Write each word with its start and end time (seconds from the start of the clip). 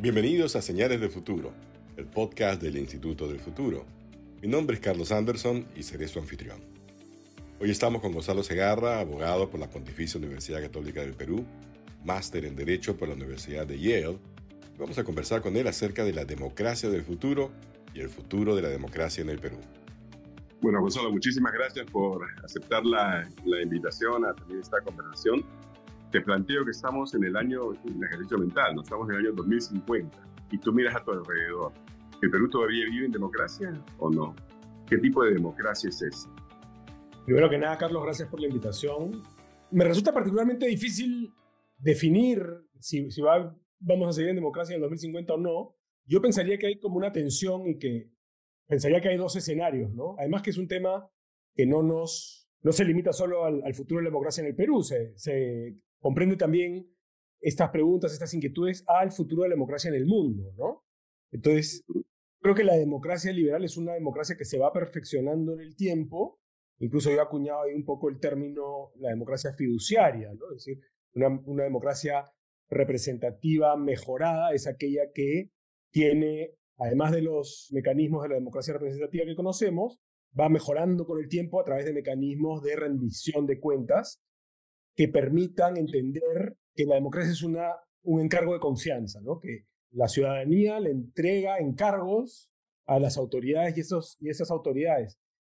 Bienvenidos 0.00 0.54
a 0.54 0.62
Señales 0.62 1.00
del 1.00 1.10
Futuro, 1.10 1.52
el 1.96 2.06
podcast 2.06 2.62
del 2.62 2.76
Instituto 2.76 3.26
del 3.26 3.40
Futuro. 3.40 3.84
Mi 4.40 4.46
nombre 4.46 4.76
es 4.76 4.80
Carlos 4.80 5.10
Anderson 5.10 5.66
y 5.74 5.82
seré 5.82 6.06
su 6.06 6.20
anfitrión. 6.20 6.60
Hoy 7.58 7.72
estamos 7.72 8.00
con 8.00 8.12
Gonzalo 8.12 8.44
Segarra, 8.44 9.00
abogado 9.00 9.50
por 9.50 9.58
la 9.58 9.68
Pontificia 9.68 10.16
Universidad 10.16 10.60
Católica 10.60 11.00
del 11.00 11.14
Perú, 11.14 11.44
máster 12.04 12.44
en 12.44 12.54
Derecho 12.54 12.96
por 12.96 13.08
la 13.08 13.14
Universidad 13.14 13.66
de 13.66 13.76
Yale. 13.76 14.20
Vamos 14.78 14.96
a 14.98 15.02
conversar 15.02 15.42
con 15.42 15.56
él 15.56 15.66
acerca 15.66 16.04
de 16.04 16.12
la 16.12 16.24
democracia 16.24 16.88
del 16.88 17.02
futuro 17.02 17.50
y 17.92 17.98
el 17.98 18.08
futuro 18.08 18.54
de 18.54 18.62
la 18.62 18.68
democracia 18.68 19.22
en 19.22 19.30
el 19.30 19.40
Perú. 19.40 19.58
Bueno, 20.60 20.80
Gonzalo, 20.80 21.10
muchísimas 21.10 21.52
gracias 21.52 21.86
por 21.90 22.24
aceptar 22.44 22.86
la, 22.86 23.28
la 23.44 23.62
invitación 23.62 24.24
a 24.24 24.32
tener 24.32 24.60
esta 24.60 24.80
conversación 24.80 25.44
te 26.10 26.20
planteo 26.22 26.64
que 26.64 26.70
estamos 26.70 27.14
en 27.14 27.24
el 27.24 27.36
año, 27.36 27.72
es 27.72 27.78
un 27.84 28.04
ejercicio 28.04 28.38
mental, 28.38 28.74
no 28.74 28.82
estamos 28.82 29.08
en 29.08 29.16
el 29.16 29.26
año 29.26 29.32
2050 29.34 30.18
y 30.50 30.58
tú 30.58 30.72
miras 30.72 30.96
a 30.96 31.04
tu 31.04 31.12
alrededor. 31.12 31.72
¿El 32.22 32.30
Perú 32.30 32.48
todavía 32.48 32.84
vive 32.90 33.06
en 33.06 33.12
democracia 33.12 33.72
o 33.98 34.10
no? 34.10 34.34
¿Qué 34.86 34.98
tipo 34.98 35.22
de 35.24 35.34
democracia 35.34 35.88
es 35.88 36.00
esa? 36.00 36.30
Primero 37.26 37.50
que 37.50 37.58
nada, 37.58 37.76
Carlos, 37.76 38.02
gracias 38.02 38.28
por 38.28 38.40
la 38.40 38.46
invitación. 38.46 39.22
Me 39.70 39.84
resulta 39.84 40.12
particularmente 40.12 40.66
difícil 40.66 41.32
definir 41.76 42.42
si, 42.80 43.10
si 43.10 43.20
va, 43.20 43.54
vamos 43.78 44.08
a 44.08 44.12
seguir 44.12 44.30
en 44.30 44.36
democracia 44.36 44.74
en 44.74 44.78
el 44.78 44.82
2050 44.82 45.34
o 45.34 45.38
no. 45.38 45.76
Yo 46.06 46.22
pensaría 46.22 46.56
que 46.56 46.68
hay 46.68 46.78
como 46.80 46.96
una 46.96 47.12
tensión 47.12 47.66
y 47.66 47.78
que 47.78 48.10
pensaría 48.66 49.00
que 49.02 49.10
hay 49.10 49.18
dos 49.18 49.36
escenarios, 49.36 49.92
¿no? 49.92 50.16
Además 50.18 50.40
que 50.40 50.50
es 50.50 50.58
un 50.58 50.68
tema 50.68 51.06
que 51.54 51.66
no 51.66 51.82
nos 51.82 52.46
no 52.60 52.72
se 52.72 52.84
limita 52.84 53.12
solo 53.12 53.44
al, 53.44 53.62
al 53.62 53.74
futuro 53.74 53.98
de 53.98 54.04
la 54.04 54.10
democracia 54.10 54.40
en 54.40 54.48
el 54.48 54.56
Perú, 54.56 54.82
se 54.82 55.12
comprende 56.00 56.36
también 56.36 56.88
estas 57.40 57.70
preguntas, 57.70 58.12
estas 58.12 58.34
inquietudes 58.34 58.84
al 58.86 59.12
futuro 59.12 59.42
de 59.42 59.50
la 59.50 59.54
democracia 59.54 59.88
en 59.88 59.94
el 59.94 60.06
mundo, 60.06 60.52
¿no? 60.56 60.84
Entonces, 61.30 61.84
creo 62.40 62.54
que 62.54 62.64
la 62.64 62.76
democracia 62.76 63.32
liberal 63.32 63.64
es 63.64 63.76
una 63.76 63.94
democracia 63.94 64.36
que 64.36 64.44
se 64.44 64.58
va 64.58 64.72
perfeccionando 64.72 65.54
en 65.54 65.60
el 65.60 65.76
tiempo. 65.76 66.40
Incluso 66.78 67.10
yo 67.10 67.20
acuñado 67.20 67.62
ahí 67.62 67.74
un 67.74 67.84
poco 67.84 68.08
el 68.08 68.18
término 68.18 68.92
la 68.96 69.10
democracia 69.10 69.52
fiduciaria, 69.54 70.32
¿no? 70.34 70.46
Es 70.50 70.64
decir, 70.64 70.80
una, 71.14 71.28
una 71.44 71.64
democracia 71.64 72.24
representativa 72.70 73.76
mejorada 73.76 74.52
es 74.52 74.66
aquella 74.66 75.10
que 75.12 75.50
tiene, 75.90 76.54
además 76.76 77.12
de 77.12 77.22
los 77.22 77.68
mecanismos 77.72 78.22
de 78.22 78.28
la 78.30 78.34
democracia 78.36 78.74
representativa 78.74 79.24
que 79.24 79.34
conocemos, 79.34 79.98
va 80.38 80.48
mejorando 80.48 81.06
con 81.06 81.18
el 81.18 81.28
tiempo 81.28 81.60
a 81.60 81.64
través 81.64 81.86
de 81.86 81.92
mecanismos 81.92 82.62
de 82.62 82.76
rendición 82.76 83.46
de 83.46 83.58
cuentas 83.58 84.22
que 84.98 85.06
permitan 85.06 85.76
entender 85.76 86.56
que 86.74 86.84
la 86.84 86.96
democracia 86.96 87.30
es 87.30 87.44
una, 87.44 87.70
un 88.02 88.20
encargo 88.20 88.52
de 88.52 88.58
confianza, 88.58 89.20
¿no? 89.20 89.38
que 89.38 89.66
la 89.92 90.08
ciudadanía 90.08 90.80
le 90.80 90.90
entrega 90.90 91.58
encargos 91.58 92.50
a 92.84 92.98
las 92.98 93.16
autoridades 93.16 93.76
y, 93.76 93.80
esos, 93.82 94.16
y 94.18 94.28
esas 94.28 94.50
autoridades, 94.50 95.16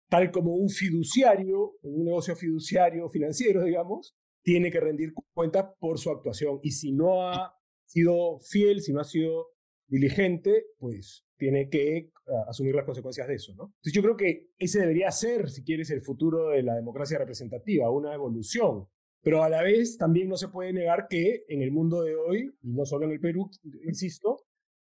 tal 0.09 0.31
como 0.31 0.55
un 0.55 0.67
fiduciario, 0.67 1.77
un 1.83 2.03
negocio 2.03 2.35
fiduciario 2.35 3.07
financiero, 3.07 3.63
digamos, 3.63 4.13
tiene 4.43 4.69
que 4.71 4.81
rendir 4.81 5.13
cuenta 5.33 5.73
por 5.75 5.99
su 5.99 6.09
actuación. 6.09 6.59
Y 6.61 6.71
si 6.71 6.91
no 6.91 7.29
ha 7.29 7.55
sido 7.85 8.39
fiel, 8.41 8.81
si 8.81 8.91
no 8.91 8.99
ha 8.99 9.05
sido 9.05 9.51
diligente, 9.87 10.65
pues 10.79 11.23
tiene 11.37 11.69
que 11.69 12.11
asumir 12.49 12.75
las 12.75 12.83
consecuencias 12.83 13.29
de 13.29 13.35
eso, 13.35 13.53
¿no? 13.55 13.67
Entonces 13.67 13.93
yo 13.93 14.01
creo 14.01 14.17
que 14.17 14.49
ese 14.57 14.81
debería 14.81 15.09
ser, 15.11 15.49
si 15.49 15.63
quieres, 15.63 15.91
el 15.91 16.01
futuro 16.01 16.49
de 16.49 16.61
la 16.61 16.75
democracia 16.75 17.17
representativa, 17.17 17.89
una 17.89 18.13
evolución 18.13 18.89
pero 19.21 19.43
a 19.43 19.49
la 19.49 19.61
vez 19.63 19.97
también 19.97 20.29
no 20.29 20.37
se 20.37 20.47
puede 20.47 20.73
negar 20.73 21.07
que 21.09 21.43
en 21.47 21.61
el 21.61 21.71
mundo 21.71 22.01
de 22.01 22.15
hoy, 22.15 22.53
y 22.61 22.71
no 22.71 22.85
solo 22.85 23.05
en 23.05 23.11
el 23.11 23.19
Perú, 23.19 23.49
insisto, 23.85 24.45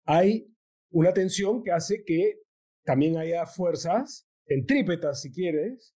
hay 0.06 0.54
una 0.92 1.14
tensión 1.14 1.64
que 1.64 1.72
hace 1.72 2.04
que 2.04 2.42
también 2.84 3.18
haya 3.18 3.46
fuerzas 3.46 4.28
centrípetas, 4.48 5.22
si 5.22 5.32
quieres, 5.32 5.96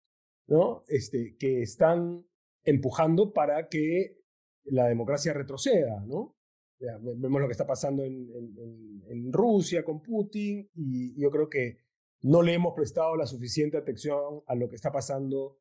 ¿no? 0.48 0.84
este, 0.88 1.36
que 1.38 1.62
están 1.62 2.26
empujando 2.64 3.34
para 3.34 3.68
que 3.68 4.18
la 4.66 4.88
democracia 4.88 5.34
retroceda, 5.34 6.04
¿no? 6.06 6.36
Vemos 6.80 7.42
lo 7.42 7.48
que 7.48 7.52
está 7.52 7.68
pasando 7.68 8.04
en, 8.04 8.30
en, 8.34 9.04
en, 9.10 9.34
Rusia 9.34 9.84
con 9.84 10.02
Putin 10.02 10.70
y 10.74 11.22
yo 11.22 11.30
creo 11.30 11.50
que 11.50 11.80
no 12.22 12.42
le 12.42 12.54
hemos 12.54 12.74
prestado 12.74 13.18
la 13.18 13.26
suficiente 13.26 13.76
atención 13.78 14.44
a 14.48 14.56
lo 14.56 14.70
que 14.70 14.78
está 14.78 14.90
pasando 14.90 15.60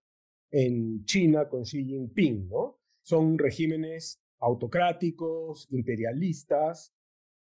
en 0.50 1.04
China 1.04 1.48
con 1.48 1.62
Xi 1.64 1.84
Jinping, 1.84 2.48
¿no? 2.48 2.80
Son 3.02 3.38
regímenes 3.38 4.22
autocráticos, 4.38 5.66
imperialistas. 5.70 6.94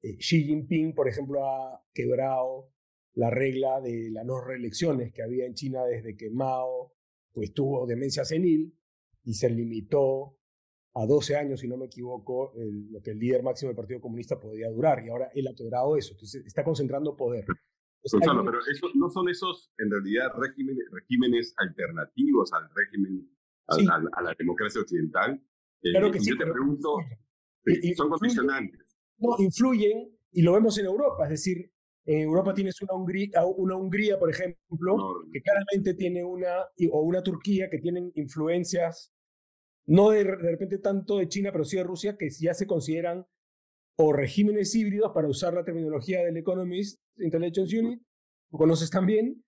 Eh, 0.01 0.17
Xi 0.17 0.43
Jinping, 0.43 0.93
por 0.93 1.07
ejemplo, 1.07 1.45
ha 1.45 1.83
quebrado 1.93 2.71
la 3.13 3.29
regla 3.29 3.81
de 3.81 4.09
las 4.11 4.25
no 4.25 4.39
reelecciones 4.41 5.11
que 5.11 5.23
había 5.23 5.45
en 5.45 5.53
China 5.53 5.83
desde 5.83 6.15
que 6.15 6.29
Mao 6.29 6.93
pues, 7.33 7.53
tuvo 7.53 7.85
demencia 7.85 8.23
senil 8.23 8.77
y 9.23 9.33
se 9.33 9.49
limitó 9.49 10.37
a 10.93 11.05
12 11.05 11.35
años, 11.35 11.59
si 11.59 11.67
no 11.67 11.77
me 11.77 11.85
equivoco, 11.85 12.51
lo 12.55 13.01
que 13.01 13.11
el 13.11 13.19
líder 13.19 13.43
máximo 13.43 13.69
del 13.69 13.75
Partido 13.75 14.01
Comunista 14.01 14.39
podía 14.39 14.69
durar. 14.69 15.05
Y 15.05 15.09
ahora 15.09 15.29
él 15.33 15.47
ha 15.47 15.53
quebrado 15.53 15.95
eso. 15.95 16.13
Entonces 16.13 16.45
está 16.45 16.63
concentrando 16.63 17.15
poder. 17.15 17.45
Gonzalo, 18.03 18.45
pero 18.45 18.59
eso, 18.71 18.87
no 18.95 19.09
son 19.09 19.29
esos, 19.29 19.71
en 19.77 19.91
realidad, 19.91 20.31
regímenes, 20.37 20.85
regímenes 20.91 21.53
alternativos 21.57 22.51
al 22.53 22.69
régimen, 22.73 23.29
sí. 23.71 23.85
a, 23.87 23.95
a, 23.95 24.21
la 24.21 24.33
democracia 24.37 24.81
occidental. 24.81 25.41
Eh, 25.81 25.91
claro 25.91 26.11
que 26.11 26.19
sí. 26.19 26.29
Yo 26.31 26.37
te 26.37 26.51
pregunto, 26.51 26.97
y, 27.65 27.93
son 27.93 28.09
condicionantes. 28.09 28.97
No, 29.17 29.35
influyen, 29.39 30.17
y 30.31 30.41
lo 30.41 30.53
vemos 30.53 30.77
en 30.77 30.85
Europa, 30.85 31.25
es 31.25 31.31
decir, 31.31 31.71
en 32.05 32.21
Europa 32.21 32.53
tienes 32.53 32.81
una 32.81 32.93
Hungría, 32.93 33.45
una 33.45 33.75
Hungría 33.75 34.17
por 34.17 34.29
ejemplo, 34.29 34.57
no, 34.79 35.31
que 35.31 35.41
claramente 35.41 35.93
tiene 35.93 36.23
una, 36.23 36.65
o 36.91 37.01
una 37.01 37.21
Turquía 37.21 37.69
que 37.69 37.79
tienen 37.79 38.11
influencias, 38.15 39.13
no 39.85 40.11
de, 40.11 40.23
de 40.23 40.51
repente 40.51 40.77
tanto 40.79 41.17
de 41.17 41.27
China, 41.27 41.51
pero 41.51 41.65
sí 41.65 41.77
de 41.77 41.83
Rusia, 41.83 42.17
que 42.17 42.29
ya 42.29 42.53
se 42.53 42.65
consideran 42.65 43.25
o 44.01 44.13
regímenes 44.13 44.73
híbridos, 44.75 45.11
para 45.13 45.27
usar 45.27 45.53
la 45.53 45.65
terminología 45.65 46.23
del 46.23 46.37
Economist 46.37 47.01
Intelligence 47.19 47.77
Unit, 47.77 48.01
lo 48.51 48.57
conoces 48.57 48.89
también, 48.89 49.43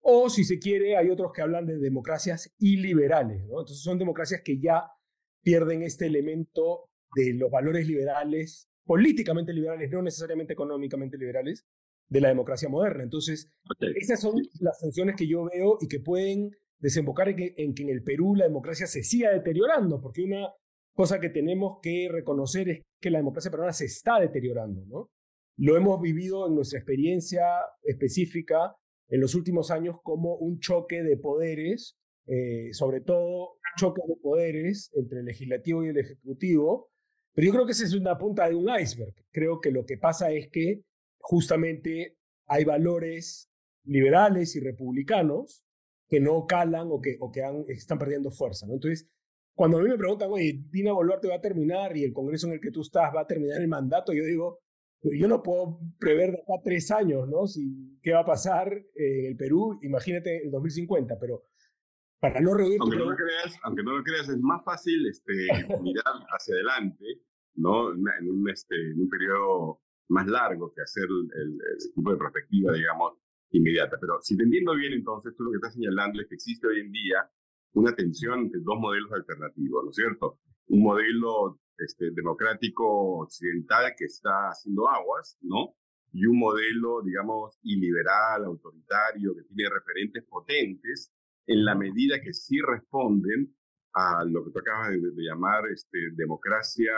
o 0.00 0.28
si 0.28 0.44
se 0.44 0.58
quiere, 0.58 0.96
hay 0.96 1.08
otros 1.10 1.32
que 1.32 1.42
hablan 1.42 1.66
de 1.66 1.78
democracias 1.78 2.54
iliberales, 2.58 3.42
¿no? 3.46 3.60
Entonces 3.60 3.82
son 3.82 3.98
democracias 3.98 4.42
que 4.44 4.60
ya 4.60 4.82
pierden 5.42 5.82
este 5.82 6.06
elemento 6.06 6.90
de 7.14 7.34
los 7.34 7.50
valores 7.50 7.86
liberales, 7.86 8.68
políticamente 8.84 9.52
liberales, 9.52 9.90
no 9.90 10.02
necesariamente 10.02 10.52
económicamente 10.52 11.16
liberales, 11.16 11.64
de 12.08 12.20
la 12.20 12.28
democracia 12.28 12.68
moderna. 12.68 13.02
Entonces, 13.02 13.50
okay. 13.74 13.92
esas 13.96 14.20
son 14.20 14.34
las 14.60 14.78
tensiones 14.78 15.16
que 15.16 15.26
yo 15.26 15.44
veo 15.44 15.78
y 15.80 15.88
que 15.88 16.00
pueden 16.00 16.50
desembocar 16.78 17.28
en 17.30 17.36
que, 17.36 17.54
en 17.56 17.74
que 17.74 17.82
en 17.82 17.88
el 17.88 18.02
Perú 18.02 18.34
la 18.34 18.44
democracia 18.44 18.86
se 18.86 19.02
siga 19.02 19.30
deteriorando, 19.32 20.00
porque 20.00 20.22
una 20.22 20.48
cosa 20.94 21.18
que 21.18 21.30
tenemos 21.30 21.78
que 21.82 22.08
reconocer 22.10 22.68
es 22.68 22.82
que 23.00 23.10
la 23.10 23.18
democracia 23.18 23.50
peruana 23.50 23.72
se 23.72 23.86
está 23.86 24.20
deteriorando, 24.20 24.84
¿no? 24.86 25.10
Lo 25.56 25.76
hemos 25.76 26.00
vivido 26.00 26.46
en 26.46 26.54
nuestra 26.54 26.78
experiencia 26.78 27.44
específica 27.82 28.74
en 29.08 29.20
los 29.20 29.34
últimos 29.34 29.70
años 29.70 29.96
como 30.02 30.36
un 30.36 30.58
choque 30.58 31.02
de 31.02 31.16
poderes, 31.16 31.96
eh, 32.26 32.72
sobre 32.72 33.00
todo 33.00 33.58
choque 33.76 34.02
de 34.06 34.16
poderes 34.16 34.90
entre 34.94 35.20
el 35.20 35.26
legislativo 35.26 35.84
y 35.84 35.88
el 35.88 35.98
ejecutivo, 35.98 36.90
pero 37.34 37.46
yo 37.46 37.52
creo 37.52 37.66
que 37.66 37.72
esa 37.72 37.84
es 37.84 37.94
una 37.94 38.16
punta 38.16 38.48
de 38.48 38.54
un 38.54 38.68
iceberg. 38.68 39.14
Creo 39.32 39.60
que 39.60 39.70
lo 39.70 39.84
que 39.84 39.98
pasa 39.98 40.30
es 40.30 40.48
que 40.50 40.82
justamente 41.18 42.16
hay 42.46 42.64
valores 42.64 43.50
liberales 43.84 44.54
y 44.56 44.60
republicanos 44.60 45.64
que 46.08 46.20
no 46.20 46.46
calan 46.46 46.88
o 46.90 47.00
que, 47.00 47.18
están 47.68 47.98
perdiendo 47.98 48.30
fuerza. 48.30 48.66
Entonces, 48.70 49.08
cuando 49.54 49.78
a 49.78 49.82
mí 49.82 49.88
me 49.88 49.98
preguntan, 49.98 50.30
oye, 50.30 50.64
Dina 50.70 50.92
Boluarte 50.92 51.28
va 51.28 51.36
a 51.36 51.40
terminar 51.40 51.96
y 51.96 52.04
el 52.04 52.12
Congreso 52.12 52.46
en 52.46 52.54
el 52.54 52.60
que 52.60 52.70
tú 52.70 52.82
estás 52.82 53.12
va 53.14 53.22
a 53.22 53.26
terminar 53.26 53.60
el 53.60 53.68
mandato, 53.68 54.12
yo 54.12 54.24
digo, 54.24 54.60
yo 55.12 55.28
no 55.28 55.42
puedo 55.42 55.80
prever 55.98 56.32
de 56.32 56.38
acá 56.38 56.62
tres 56.62 56.90
años, 56.90 57.28
¿no? 57.28 57.46
Si, 57.46 57.98
¿Qué 58.02 58.12
va 58.12 58.20
a 58.20 58.26
pasar 58.26 58.72
en 58.94 59.26
el 59.26 59.36
Perú? 59.36 59.78
Imagínate 59.82 60.44
el 60.44 60.50
2050, 60.50 61.18
pero 61.20 61.44
para 62.20 62.40
no 62.40 62.54
rehuir... 62.54 62.78
Aunque, 62.80 62.96
no 62.96 63.10
lo 63.10 63.16
creas, 63.16 63.58
aunque 63.64 63.82
no 63.82 63.96
lo 63.96 64.02
creas, 64.02 64.28
es 64.28 64.38
más 64.40 64.64
fácil 64.64 65.06
este, 65.06 65.32
mirar 65.82 66.14
hacia 66.28 66.54
adelante, 66.54 67.04
¿no? 67.56 67.92
En 67.92 68.30
un, 68.30 68.48
este, 68.48 68.74
en 68.74 69.00
un 69.00 69.08
periodo 69.08 69.80
más 70.08 70.26
largo 70.26 70.72
que 70.74 70.82
hacer 70.82 71.04
el, 71.04 71.58
el 71.72 71.92
tipo 71.94 72.10
de 72.10 72.16
perspectiva, 72.16 72.72
digamos, 72.72 73.14
inmediata. 73.50 73.96
Pero 74.00 74.20
si 74.22 74.36
te 74.36 74.44
entiendo 74.44 74.74
bien, 74.74 74.92
entonces, 74.92 75.34
tú 75.36 75.44
lo 75.44 75.50
que 75.50 75.56
estás 75.56 75.74
señalando 75.74 76.20
es 76.20 76.28
que 76.28 76.34
existe 76.34 76.66
hoy 76.66 76.80
en 76.80 76.92
día 76.92 77.30
una 77.74 77.94
tensión 77.94 78.40
entre 78.40 78.60
dos 78.60 78.78
modelos 78.78 79.12
alternativos, 79.12 79.84
¿no 79.84 79.90
es 79.90 79.96
cierto? 79.96 80.38
Un 80.68 80.82
modelo 80.82 81.60
este, 81.78 82.10
democrático 82.12 83.20
occidental 83.22 83.94
que 83.96 84.04
está 84.04 84.48
haciendo 84.50 84.88
aguas, 84.88 85.38
¿no? 85.42 85.74
Y 86.12 86.26
un 86.26 86.38
modelo, 86.38 87.02
digamos, 87.02 87.58
iliberal, 87.62 88.44
autoritario, 88.44 89.34
que 89.34 89.42
tiene 89.42 89.70
referentes 89.70 90.24
potentes 90.24 91.12
en 91.46 91.64
la 91.64 91.74
medida 91.74 92.20
que 92.20 92.32
sí 92.32 92.58
responden 92.60 93.54
a 93.92 94.24
lo 94.24 94.44
que 94.44 94.50
tú 94.50 94.58
acabas 94.58 94.90
de, 94.90 95.00
de 95.00 95.22
llamar 95.22 95.66
este, 95.72 96.10
democracia 96.14 96.92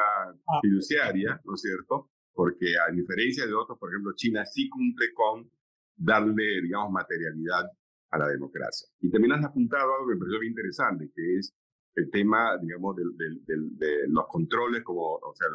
fiduciaria, 0.62 1.40
¿no 1.44 1.54
es 1.54 1.62
cierto? 1.62 2.10
porque 2.36 2.66
a 2.76 2.92
diferencia 2.92 3.46
de 3.46 3.54
otros, 3.54 3.78
por 3.78 3.90
ejemplo, 3.90 4.12
China 4.14 4.44
sí 4.44 4.68
cumple 4.68 5.06
con 5.14 5.50
darle, 5.96 6.60
digamos, 6.62 6.92
materialidad 6.92 7.64
a 8.10 8.18
la 8.18 8.28
democracia. 8.28 8.86
Y 9.00 9.10
también 9.10 9.32
has 9.32 9.44
apuntado 9.44 9.94
algo 9.94 10.06
que 10.06 10.14
me 10.14 10.20
pareció 10.20 10.40
bien 10.40 10.52
interesante, 10.52 11.10
que 11.14 11.38
es 11.38 11.54
el 11.96 12.10
tema, 12.10 12.58
digamos, 12.58 12.94
de 12.96 14.08
los 14.08 14.26
controles, 14.28 14.82
como, 14.84 15.14
o 15.14 15.34
sea, 15.34 15.48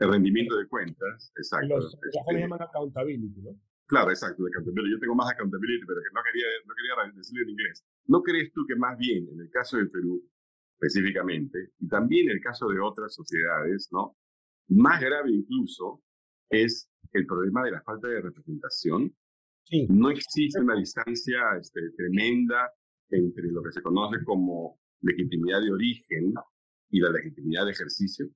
el 0.00 0.10
rendimiento 0.10 0.56
de 0.56 0.68
cuentas. 0.68 1.32
Exacto. 1.36 1.68
Los, 1.68 1.84
los 1.84 1.94
este, 1.94 2.40
llaman 2.40 2.62
accountability, 2.62 3.40
¿no? 3.40 3.58
Claro, 3.86 4.10
exacto, 4.10 4.44
accountability. 4.46 4.92
Yo 4.92 5.00
tengo 5.00 5.14
más 5.14 5.30
accountability, 5.30 5.86
pero 5.86 6.00
que 6.00 6.14
no 6.14 6.20
quería, 6.22 6.46
no 6.66 6.74
quería 6.74 7.12
decirlo 7.16 7.42
en 7.42 7.50
inglés. 7.50 7.84
¿No 8.06 8.22
crees 8.22 8.52
tú 8.52 8.66
que 8.66 8.76
más 8.76 8.98
bien, 8.98 9.26
en 9.32 9.40
el 9.40 9.50
caso 9.50 9.78
del 9.78 9.90
Perú, 9.90 10.22
específicamente, 10.74 11.72
y 11.80 11.88
también 11.88 12.28
en 12.28 12.36
el 12.36 12.42
caso 12.42 12.68
de 12.68 12.78
otras 12.78 13.14
sociedades, 13.14 13.88
¿no? 13.90 14.16
Más 14.68 15.00
grave 15.00 15.30
incluso 15.32 16.02
es 16.50 16.90
el 17.12 17.26
problema 17.26 17.64
de 17.64 17.72
la 17.72 17.82
falta 17.82 18.06
de 18.08 18.20
representación. 18.20 19.16
Sí. 19.64 19.86
No 19.88 20.10
existe 20.10 20.60
una 20.60 20.76
distancia 20.76 21.40
este, 21.58 21.80
tremenda 21.96 22.70
entre 23.10 23.50
lo 23.50 23.62
que 23.62 23.72
se 23.72 23.82
conoce 23.82 24.22
como 24.24 24.78
legitimidad 25.00 25.60
de 25.60 25.70
origen 25.70 26.34
y 26.90 27.00
la 27.00 27.10
legitimidad 27.10 27.64
de 27.64 27.72
ejercicio. 27.72 28.26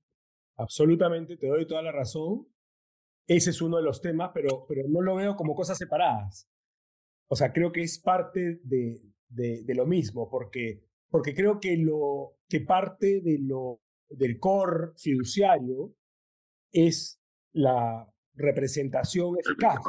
Absolutamente, 0.57 1.37
te 1.37 1.47
doy 1.47 1.65
toda 1.67 1.81
la 1.81 1.91
razón. 1.91 2.47
Ese 3.27 3.51
es 3.51 3.61
uno 3.61 3.77
de 3.77 3.83
los 3.83 4.01
temas, 4.01 4.31
pero, 4.33 4.65
pero 4.67 4.87
no 4.87 5.01
lo 5.01 5.15
veo 5.15 5.35
como 5.35 5.55
cosas 5.55 5.77
separadas. 5.77 6.49
O 7.29 7.35
sea, 7.35 7.51
creo 7.51 7.71
que 7.71 7.81
es 7.81 7.99
parte 7.99 8.59
de, 8.63 9.01
de, 9.29 9.63
de 9.63 9.75
lo 9.75 9.85
mismo, 9.85 10.29
porque, 10.29 10.85
porque 11.09 11.33
creo 11.33 11.59
que, 11.59 11.77
lo, 11.77 12.37
que 12.47 12.61
parte 12.61 13.21
de 13.21 13.39
lo, 13.39 13.81
del 14.09 14.39
core 14.39 14.91
fiduciario 14.97 15.95
es 16.71 17.21
la 17.53 18.11
representación 18.35 19.35
eficaz. 19.39 19.79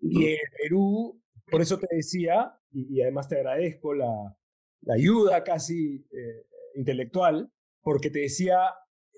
Y 0.00 0.26
en 0.26 0.38
Perú, 0.62 1.22
por 1.50 1.60
eso 1.60 1.78
te 1.78 1.88
decía, 1.90 2.58
y, 2.70 3.00
además 3.00 3.28
te 3.28 3.36
agradezco 3.36 3.94
la, 3.94 4.36
la 4.84 4.94
ayuda 4.94 5.44
casi 5.44 6.06
eh, 6.12 6.46
intelectual, 6.74 7.50
porque 7.82 8.10
te 8.10 8.20
decía, 8.20 8.58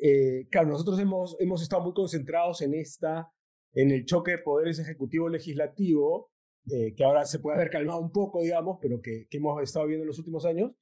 eh, 0.00 0.46
claro, 0.50 0.68
nosotros 0.68 0.98
hemos, 0.98 1.36
hemos 1.40 1.62
estado 1.62 1.82
muy 1.82 1.92
concentrados 1.92 2.62
en 2.62 2.74
esta, 2.74 3.30
en 3.72 3.90
el 3.90 4.04
choque 4.04 4.32
de 4.32 4.38
poderes 4.38 4.78
ejecutivo-legislativo, 4.78 6.30
eh, 6.70 6.94
que 6.94 7.04
ahora 7.04 7.24
se 7.24 7.38
puede 7.38 7.56
haber 7.56 7.70
calmado 7.70 8.00
un 8.00 8.10
poco, 8.10 8.42
digamos, 8.42 8.78
pero 8.80 9.00
que, 9.00 9.26
que 9.30 9.36
hemos 9.38 9.62
estado 9.62 9.86
viendo 9.86 10.02
en 10.02 10.08
los 10.08 10.18
últimos 10.18 10.44
años. 10.44 10.72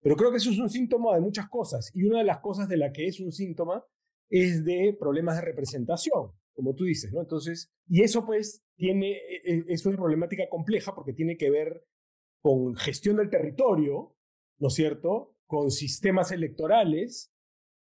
Pero 0.00 0.16
creo 0.16 0.30
que 0.30 0.38
eso 0.38 0.50
es 0.50 0.58
un 0.58 0.70
síntoma 0.70 1.14
de 1.14 1.20
muchas 1.20 1.48
cosas. 1.48 1.90
Y 1.94 2.04
una 2.04 2.18
de 2.18 2.24
las 2.24 2.40
cosas 2.40 2.68
de 2.68 2.76
la 2.76 2.92
que 2.92 3.06
es 3.06 3.20
un 3.20 3.32
síntoma 3.32 3.84
es 4.28 4.64
de 4.64 4.96
problemas 4.98 5.36
de 5.36 5.42
representación, 5.42 6.32
como 6.54 6.74
tú 6.74 6.84
dices, 6.84 7.12
¿no? 7.12 7.20
Entonces, 7.20 7.70
y 7.86 8.02
eso 8.02 8.24
pues 8.24 8.64
tiene, 8.76 9.12
e, 9.12 9.42
e, 9.44 9.64
es 9.68 9.84
una 9.86 9.96
problemática 9.96 10.48
compleja 10.48 10.94
porque 10.94 11.12
tiene 11.12 11.36
que 11.36 11.50
ver 11.50 11.84
con 12.40 12.74
gestión 12.74 13.16
del 13.16 13.30
territorio, 13.30 14.16
¿no 14.62 14.68
es 14.68 14.74
cierto? 14.74 15.34
Con 15.44 15.72
sistemas 15.72 16.30
electorales, 16.30 17.32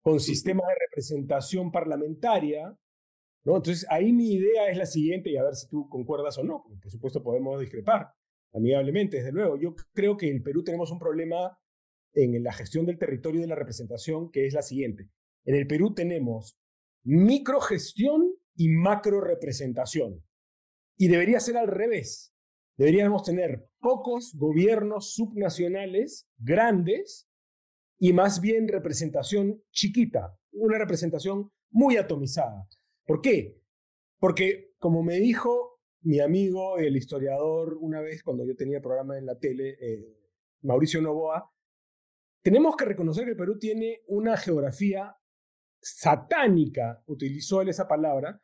con 0.02 0.20
sistemas 0.20 0.68
de 0.68 0.76
representación 0.88 1.72
parlamentaria, 1.72 2.78
¿no? 3.46 3.56
Entonces, 3.56 3.88
ahí 3.90 4.12
mi 4.12 4.34
idea 4.34 4.70
es 4.70 4.78
la 4.78 4.86
siguiente, 4.86 5.30
y 5.30 5.38
a 5.38 5.44
ver 5.44 5.56
si 5.56 5.70
tú 5.70 5.88
concuerdas 5.88 6.38
o 6.38 6.44
no, 6.44 6.66
por 6.82 6.92
supuesto 6.92 7.24
podemos 7.24 7.62
discrepar 7.62 8.12
amigablemente, 8.54 9.18
desde 9.18 9.32
luego. 9.32 9.56
Yo 9.58 9.74
creo 9.94 10.18
que 10.18 10.28
en 10.28 10.36
el 10.36 10.44
Perú 10.44 10.66
tenemos 10.66 10.92
un 10.92 11.00
problema 11.00 11.58
en 12.14 12.44
la 12.44 12.52
gestión 12.52 12.86
del 12.86 12.98
territorio 12.98 13.40
y 13.40 13.44
de 13.44 13.48
la 13.48 13.56
representación 13.56 14.30
que 14.30 14.46
es 14.46 14.54
la 14.54 14.62
siguiente. 14.62 15.10
En 15.46 15.56
el 15.56 15.68
Perú 15.68 15.94
tenemos 15.94 16.58
microgestión 17.06 18.36
y 18.54 18.68
macro 18.68 19.22
representación. 19.22 20.22
Y 20.98 21.08
debería 21.08 21.40
ser 21.40 21.56
al 21.56 21.68
revés. 21.68 22.35
Deberíamos 22.78 23.24
tener 23.24 23.68
pocos 23.80 24.36
gobiernos 24.36 25.14
subnacionales 25.14 26.28
grandes 26.38 27.28
y 27.98 28.12
más 28.12 28.42
bien 28.42 28.68
representación 28.68 29.64
chiquita, 29.72 30.38
una 30.52 30.78
representación 30.78 31.52
muy 31.70 31.96
atomizada. 31.98 32.68
¿Por 33.06 33.22
qué? 33.22 33.62
Porque, 34.20 34.74
como 34.78 35.04
me 35.04 35.20
dijo 35.20 35.80
mi 36.02 36.20
amigo, 36.20 36.78
el 36.78 36.98
historiador, 36.98 37.78
una 37.80 38.02
vez 38.02 38.22
cuando 38.24 38.46
yo 38.46 38.56
tenía 38.56 38.82
programa 38.82 39.18
en 39.18 39.26
la 39.26 39.40
tele, 39.40 39.78
eh, 39.80 40.18
Mauricio 40.62 41.02
Novoa, 41.02 41.50
tenemos 42.44 42.76
que 42.76 42.86
reconocer 42.86 43.24
que 43.24 43.32
el 43.32 43.38
Perú 43.38 43.58
tiene 43.58 44.02
una 44.08 44.38
geografía 44.38 45.16
satánica, 45.82 47.02
utilizó 47.08 47.62
él 47.62 47.70
esa 47.70 47.88
palabra, 47.88 48.42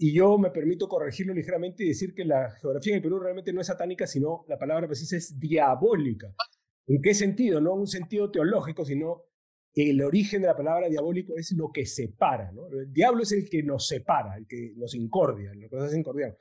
y 0.00 0.12
yo 0.12 0.38
me 0.38 0.50
permito 0.50 0.88
corregirlo 0.88 1.34
ligeramente 1.34 1.84
y 1.84 1.88
decir 1.88 2.14
que 2.14 2.24
la 2.24 2.52
geografía 2.52 2.92
en 2.92 2.96
el 2.98 3.02
Perú 3.02 3.18
realmente 3.18 3.52
no 3.52 3.60
es 3.60 3.66
satánica, 3.66 4.06
sino 4.06 4.44
la 4.48 4.56
palabra 4.56 4.86
precisa 4.86 5.16
es 5.16 5.38
diabólica. 5.40 6.32
¿En 6.86 7.02
qué 7.02 7.14
sentido? 7.14 7.60
No 7.60 7.74
en 7.74 7.80
un 7.80 7.86
sentido 7.88 8.30
teológico, 8.30 8.84
sino 8.84 9.24
el 9.74 10.00
origen 10.00 10.42
de 10.42 10.46
la 10.46 10.56
palabra 10.56 10.88
diabólico 10.88 11.36
es 11.36 11.50
lo 11.52 11.72
que 11.72 11.84
separa. 11.84 12.52
¿no? 12.52 12.68
El 12.68 12.92
diablo 12.92 13.24
es 13.24 13.32
el 13.32 13.50
que 13.50 13.64
nos 13.64 13.88
separa, 13.88 14.36
el 14.36 14.46
que 14.46 14.72
nos 14.76 14.94
incordia, 14.94 15.52
lo 15.52 15.68
que 15.68 15.76
nos 15.76 15.86
hace 15.86 15.98
incordiar. 15.98 16.38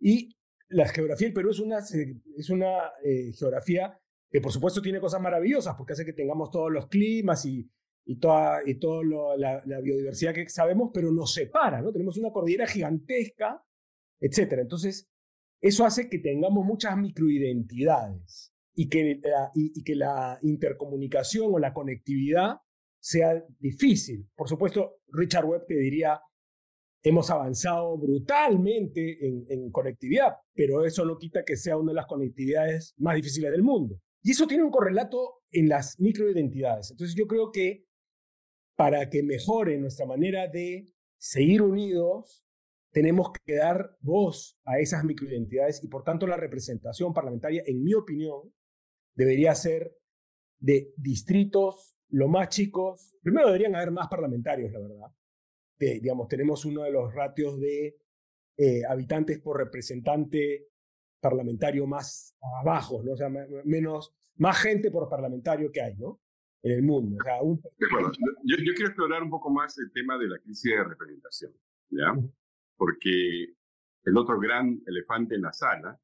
Y 0.00 0.36
la 0.68 0.88
geografía 0.88 1.28
del 1.28 1.34
Perú 1.34 1.50
es 1.50 1.60
una, 1.60 1.78
es 1.78 2.50
una 2.50 2.90
eh, 3.04 3.32
geografía 3.32 3.96
que 4.28 4.40
por 4.40 4.50
supuesto 4.50 4.82
tiene 4.82 4.98
cosas 4.98 5.20
maravillosas, 5.20 5.76
porque 5.76 5.92
hace 5.92 6.04
que 6.04 6.12
tengamos 6.12 6.50
todos 6.50 6.72
los 6.72 6.88
climas 6.88 7.46
y, 7.46 7.70
y 8.06 8.18
toda, 8.20 8.60
y 8.64 8.78
la, 9.36 9.80
biodiversidad 9.82 10.32
que 10.32 10.48
sabemos, 10.48 10.90
pero 10.94 11.10
nos 11.10 11.34
separa, 11.34 11.82
¿no? 11.82 11.90
Tenemos 11.92 12.16
una 12.16 12.30
cordillera 12.30 12.66
gigantesca, 12.66 13.60
etcétera. 14.20 14.62
Entonces, 14.62 15.08
eso 15.60 15.84
hace 15.84 16.08
que 16.08 16.20
tengamos 16.20 16.64
muchas 16.64 16.96
microidentidades 16.96 18.54
y 18.74 18.88
que, 18.88 19.18
la, 19.20 19.50
y, 19.54 19.82
que 19.82 19.96
la 19.96 20.38
intercomunicación 20.42 21.52
o 21.52 21.58
la 21.58 21.74
conectividad 21.74 22.58
sea 23.00 23.44
difícil. 23.58 24.28
Por 24.36 24.48
supuesto, 24.48 25.00
Richard 25.08 25.46
Webb 25.46 25.66
te 25.66 25.74
diría, 25.74 26.20
hemos 27.02 27.28
avanzado 27.30 27.98
brutalmente 27.98 29.26
en, 29.26 29.46
en 29.48 29.70
conectividad, 29.72 30.34
pero 30.54 30.84
eso 30.84 31.04
no 31.04 31.18
quita 31.18 31.44
que 31.44 31.56
sea 31.56 31.76
una 31.76 31.90
de 31.90 31.96
las 31.96 32.06
conectividades 32.06 32.94
más 32.98 33.16
difíciles 33.16 33.50
del 33.50 33.64
mundo. 33.64 34.00
Y 34.22 34.30
eso 34.30 34.46
tiene 34.46 34.62
un 34.62 34.70
correlato 34.70 35.42
en 35.50 35.68
las 35.68 35.98
microidentidades. 35.98 36.92
Entonces 36.92 37.16
yo 37.16 37.26
creo 37.26 37.50
que 37.50 37.86
para 38.76 39.08
que 39.08 39.22
mejore 39.22 39.78
nuestra 39.78 40.06
manera 40.06 40.46
de 40.48 40.86
seguir 41.18 41.62
unidos, 41.62 42.46
tenemos 42.92 43.30
que 43.44 43.56
dar 43.56 43.96
voz 44.00 44.58
a 44.64 44.78
esas 44.78 45.04
microidentidades 45.04 45.82
y 45.82 45.88
por 45.88 46.04
tanto 46.04 46.26
la 46.26 46.36
representación 46.36 47.12
parlamentaria, 47.12 47.62
en 47.66 47.82
mi 47.82 47.94
opinión, 47.94 48.52
debería 49.14 49.54
ser 49.54 49.96
de 50.58 50.92
distritos 50.96 51.96
lo 52.08 52.28
más 52.28 52.48
chicos. 52.48 53.14
Primero 53.22 53.48
deberían 53.48 53.74
haber 53.74 53.90
más 53.90 54.08
parlamentarios, 54.08 54.72
la 54.72 54.80
verdad. 54.80 55.12
digamos, 55.78 56.28
tenemos 56.28 56.64
uno 56.64 56.82
de 56.82 56.92
los 56.92 57.12
ratios 57.12 57.58
de 57.60 57.98
eh, 58.56 58.82
habitantes 58.88 59.40
por 59.40 59.58
representante 59.58 60.68
parlamentario 61.20 61.86
más 61.86 62.36
abajo, 62.60 63.02
¿no? 63.02 63.12
O 63.12 63.16
sea, 63.16 63.28
menos, 63.28 64.14
más 64.36 64.58
gente 64.58 64.90
por 64.90 65.08
parlamentario 65.08 65.70
que 65.70 65.82
hay, 65.82 65.96
¿no? 65.96 66.20
En 66.66 66.78
el 66.78 66.82
mundo. 66.82 67.16
yo, 68.44 68.56
quiero 68.74 68.88
explorar 68.88 69.22
un 69.22 69.30
poco 69.30 69.50
más 69.50 69.78
el 69.78 69.92
tema 69.92 70.18
de 70.18 70.28
la 70.28 70.38
crisis 70.38 70.72
de 70.72 70.84
representación, 70.84 71.52
¿ya? 71.90 72.14
Porque 72.76 73.54
el 74.04 74.16
otro 74.16 74.38
gran 74.40 74.80
elefante 74.86 75.36
en 75.36 75.42
la 75.42 75.52
sala 75.52 75.98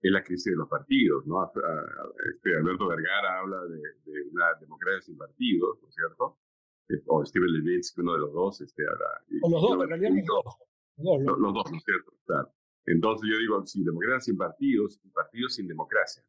es 0.00 0.12
la 0.12 0.22
crisis 0.22 0.52
de 0.52 0.56
los 0.56 0.68
partidos, 0.68 1.26
¿no? 1.26 1.50
Este 2.32 2.56
Alberto 2.56 2.86
Vergara 2.86 3.40
habla 3.40 3.60
de, 3.64 3.82
una 4.30 4.54
democracia 4.60 5.00
sin 5.02 5.16
partidos, 5.16 5.78
¿no 5.82 5.88
es 5.88 5.94
cierto? 5.94 6.38
Eh, 6.88 7.02
o 7.06 7.24
Steven 7.24 7.52
Levitsky, 7.52 8.00
uno 8.00 8.12
de 8.12 8.20
los 8.20 8.32
dos, 8.32 8.60
este, 8.60 8.84
ahora, 8.86 9.24
o 9.42 9.50
los 9.50 9.62
dos, 9.62 9.82
en 9.82 9.88
realidad 9.88 10.10
los 10.10 10.44
dos. 10.44 10.56
Los, 10.98 11.38
los 11.38 11.54
dos, 11.54 11.70
¿no 11.70 11.76
es 11.76 11.84
cierto? 11.84 12.12
Claro. 12.24 12.52
Entonces 12.86 13.28
yo 13.30 13.38
digo, 13.38 13.66
sin 13.66 13.84
democracia 13.84 14.20
sin 14.20 14.36
partidos, 14.36 15.00
partidos 15.12 15.54
sin 15.54 15.66
democracia. 15.66 16.22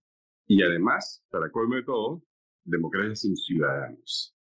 Y 0.47 0.63
además, 0.63 1.23
para 1.29 1.51
colmo 1.51 1.75
de 1.75 1.83
todo, 1.83 2.23
democracia 2.69 3.15
sin 3.15 3.35
ciudadanos. 3.35 4.35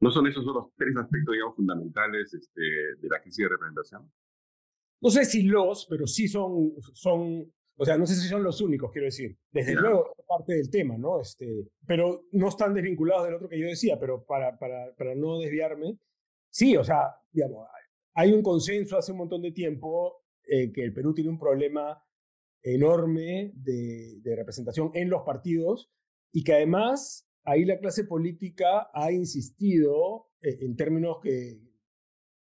¿No 0.00 0.10
son 0.10 0.26
esos 0.26 0.44
los 0.44 0.72
tres 0.76 0.96
aspectos, 0.96 1.32
digamos, 1.32 1.56
fundamentales 1.56 2.32
este, 2.32 2.60
de 2.60 3.08
la 3.08 3.20
crisis 3.20 3.44
de 3.44 3.48
representación? 3.48 4.12
No 5.00 5.10
sé 5.10 5.24
si 5.24 5.42
los, 5.42 5.86
pero 5.88 6.06
sí 6.06 6.28
son, 6.28 6.72
son, 6.92 7.52
o 7.76 7.84
sea, 7.84 7.96
no 7.96 8.06
sé 8.06 8.14
si 8.14 8.28
son 8.28 8.42
los 8.42 8.60
únicos, 8.60 8.90
quiero 8.92 9.06
decir. 9.06 9.36
Desde 9.50 9.74
luego, 9.74 10.12
parte 10.26 10.54
del 10.54 10.70
tema, 10.70 10.96
¿no? 10.96 11.20
Este, 11.20 11.68
pero 11.86 12.26
no 12.32 12.48
están 12.48 12.74
desvinculados 12.74 13.24
del 13.24 13.34
otro 13.34 13.48
que 13.48 13.58
yo 13.58 13.66
decía, 13.66 13.98
pero 13.98 14.24
para, 14.24 14.56
para, 14.58 14.94
para 14.96 15.14
no 15.14 15.38
desviarme, 15.38 15.98
sí, 16.50 16.76
o 16.76 16.84
sea, 16.84 17.14
digamos, 17.30 17.66
hay 18.14 18.32
un 18.32 18.42
consenso 18.42 18.96
hace 18.96 19.12
un 19.12 19.18
montón 19.18 19.42
de 19.42 19.52
tiempo 19.52 20.24
eh, 20.44 20.72
que 20.72 20.82
el 20.82 20.92
Perú 20.92 21.14
tiene 21.14 21.30
un 21.30 21.38
problema 21.38 22.02
enorme 22.62 23.52
de, 23.54 24.20
de 24.20 24.36
representación 24.36 24.90
en 24.94 25.10
los 25.10 25.22
partidos 25.22 25.90
y 26.32 26.42
que 26.42 26.54
además 26.54 27.27
ahí 27.48 27.64
la 27.64 27.78
clase 27.78 28.04
política 28.04 28.90
ha 28.92 29.10
insistido 29.10 30.30
eh, 30.40 30.58
en 30.60 30.76
términos 30.76 31.18
que, 31.22 31.60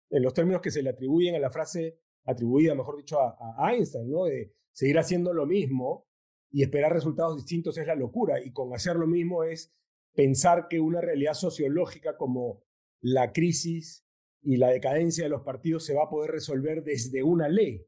los 0.10 0.34
términos 0.34 0.62
que 0.62 0.72
se 0.72 0.82
le 0.82 0.90
atribuyen 0.90 1.36
a 1.36 1.40
la 1.40 1.52
frase 1.52 2.00
atribuida, 2.26 2.74
mejor 2.74 2.98
dicho, 2.98 3.20
a, 3.20 3.36
a 3.58 3.74
Einstein, 3.74 4.10
¿no? 4.10 4.26
De 4.26 4.54
seguir 4.72 4.98
haciendo 4.98 5.34
lo 5.34 5.46
mismo 5.46 6.08
y 6.50 6.64
esperar 6.64 6.94
resultados 6.94 7.36
distintos 7.38 7.78
es 7.78 7.88
la 7.88 7.96
locura. 7.96 8.44
Y 8.44 8.52
con 8.52 8.74
hacer 8.74 8.96
lo 8.96 9.08
mismo 9.08 9.44
es 9.44 9.74
pensar 10.14 10.68
que 10.70 10.80
una 10.80 11.02
realidad 11.02 11.34
sociológica 11.34 12.18
como 12.18 12.64
la 13.02 13.32
crisis 13.34 14.06
y 14.42 14.58
la 14.58 14.70
decadencia 14.70 15.24
de 15.24 15.30
los 15.30 15.42
partidos 15.42 15.86
se 15.86 15.94
va 15.94 16.04
a 16.04 16.10
poder 16.10 16.32
resolver 16.32 16.84
desde 16.84 17.24
una 17.24 17.50
ley, 17.50 17.86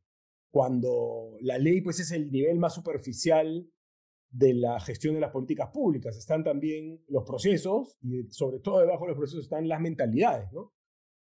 cuando 0.52 1.38
la 1.42 1.58
ley 1.58 1.82
pues 1.82 2.00
es 2.00 2.12
el 2.12 2.32
nivel 2.32 2.60
más 2.60 2.76
superficial 2.76 3.70
de 4.30 4.54
la 4.54 4.80
gestión 4.80 5.16
de 5.16 5.22
las 5.22 5.32
políticas 5.32 5.70
públicas. 5.72 6.18
Están 6.18 6.44
también 6.44 7.04
los 7.08 7.24
procesos 7.24 7.98
y 8.02 8.24
sobre 8.30 8.60
todo 8.60 8.80
debajo 8.80 9.06
de 9.06 9.10
los 9.10 9.18
procesos 9.18 9.44
están 9.44 9.68
las 9.68 9.82
mentalidades, 9.82 10.52
¿no? 10.52 10.74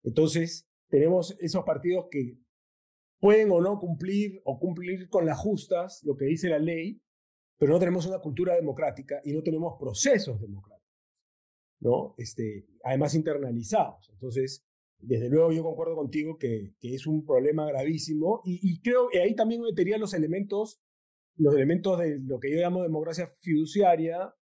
Entonces, 0.02 0.68
tenemos 0.88 1.36
esos 1.40 1.64
partidos 1.64 2.06
que 2.10 2.38
pueden 3.20 3.50
o 3.50 3.60
no 3.60 3.78
cumplir 3.78 4.40
o 4.44 4.58
cumplir 4.58 5.08
con 5.08 5.26
las 5.26 5.38
justas 5.38 6.00
lo 6.04 6.16
que 6.16 6.26
dice 6.26 6.48
la 6.48 6.58
ley, 6.58 7.00
pero 7.58 7.72
no 7.72 7.78
tenemos 7.78 8.06
una 8.06 8.20
cultura 8.20 8.54
democrática 8.54 9.20
y 9.24 9.32
no 9.32 9.42
tenemos 9.42 9.74
procesos 9.78 10.40
democráticos, 10.40 10.94
¿no? 11.80 12.14
Este, 12.18 12.66
además 12.84 13.14
internalizados. 13.14 14.08
Entonces, 14.12 14.64
desde 14.98 15.28
luego 15.28 15.52
yo 15.52 15.62
concuerdo 15.62 15.96
contigo 15.96 16.38
que, 16.38 16.74
es 16.80 17.06
un 17.06 17.24
problema 17.24 17.66
gravísimo 17.66 18.42
y, 18.44 18.60
y, 18.62 18.80
creo 18.80 19.08
que 19.08 19.20
ahí 19.20 19.34
también 19.34 19.62
metería 19.62 19.98
los 19.98 20.14
elementos, 20.14 20.80
los 21.38 21.54
elementos 21.54 21.98
de 21.98 22.18
lo 22.20 22.38
que 22.38 22.50
yo 22.50 22.60
llamo 22.60 22.82
democracia 22.82 23.28
fiduciaria 23.40 24.34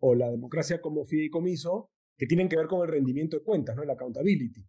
o 0.00 0.14
la 0.14 0.30
democracia 0.30 0.80
como 0.80 1.04
fideicomiso, 1.04 1.90
que 2.16 2.26
tienen 2.26 2.48
que 2.48 2.56
ver 2.56 2.66
con 2.66 2.82
el 2.82 2.88
rendimiento 2.88 3.38
de 3.38 3.42
cuentas, 3.42 3.76
¿no? 3.76 3.82
El 3.82 3.90
accountability. 3.90 4.64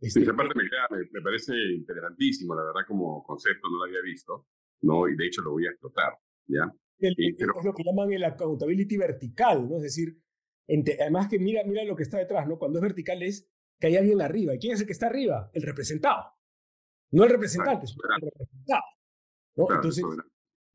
Este, 0.00 0.20
esa 0.20 0.34
parte 0.34 0.54
me, 0.54 0.64
me, 1.10 1.22
parece 1.22 1.54
interesantísimo, 1.74 2.54
la 2.54 2.64
verdad, 2.64 2.80
como 2.86 3.22
concepto 3.24 3.68
no 3.70 3.78
lo 3.78 3.84
había 3.84 4.02
visto, 4.02 4.46
¿no? 4.82 5.08
Y 5.08 5.16
de 5.16 5.26
hecho 5.26 5.42
lo 5.42 5.52
voy 5.52 5.66
a 5.66 5.70
explotar, 5.70 6.12
¿ya? 6.46 6.70
El, 6.98 7.14
es 7.18 7.46
lo 7.64 7.74
que 7.74 7.82
llaman 7.84 8.12
el 8.12 8.24
accountability 8.24 8.96
vertical, 8.96 9.68
¿no? 9.68 9.76
Es 9.76 9.82
decir, 9.82 10.18
además 11.00 11.28
que 11.28 11.38
mira, 11.38 11.62
mira 11.64 11.84
lo 11.84 11.96
que 11.96 12.02
está 12.02 12.18
detrás, 12.18 12.46
¿no? 12.46 12.58
Cuando 12.58 12.78
es 12.78 12.82
vertical 12.82 13.22
es 13.22 13.50
que 13.78 13.88
hay 13.88 13.96
alguien 13.96 14.20
arriba. 14.20 14.54
¿Y 14.54 14.58
quién 14.58 14.74
es 14.74 14.80
el 14.80 14.86
que 14.86 14.92
está 14.92 15.06
arriba? 15.06 15.50
El 15.52 15.62
representado. 15.62 16.32
No 17.10 17.24
el 17.24 17.30
representante, 17.30 17.86
sino 17.86 18.02
el 18.16 18.22
representado. 18.22 18.82
¿no? 19.56 19.66
Entonces, 19.74 20.04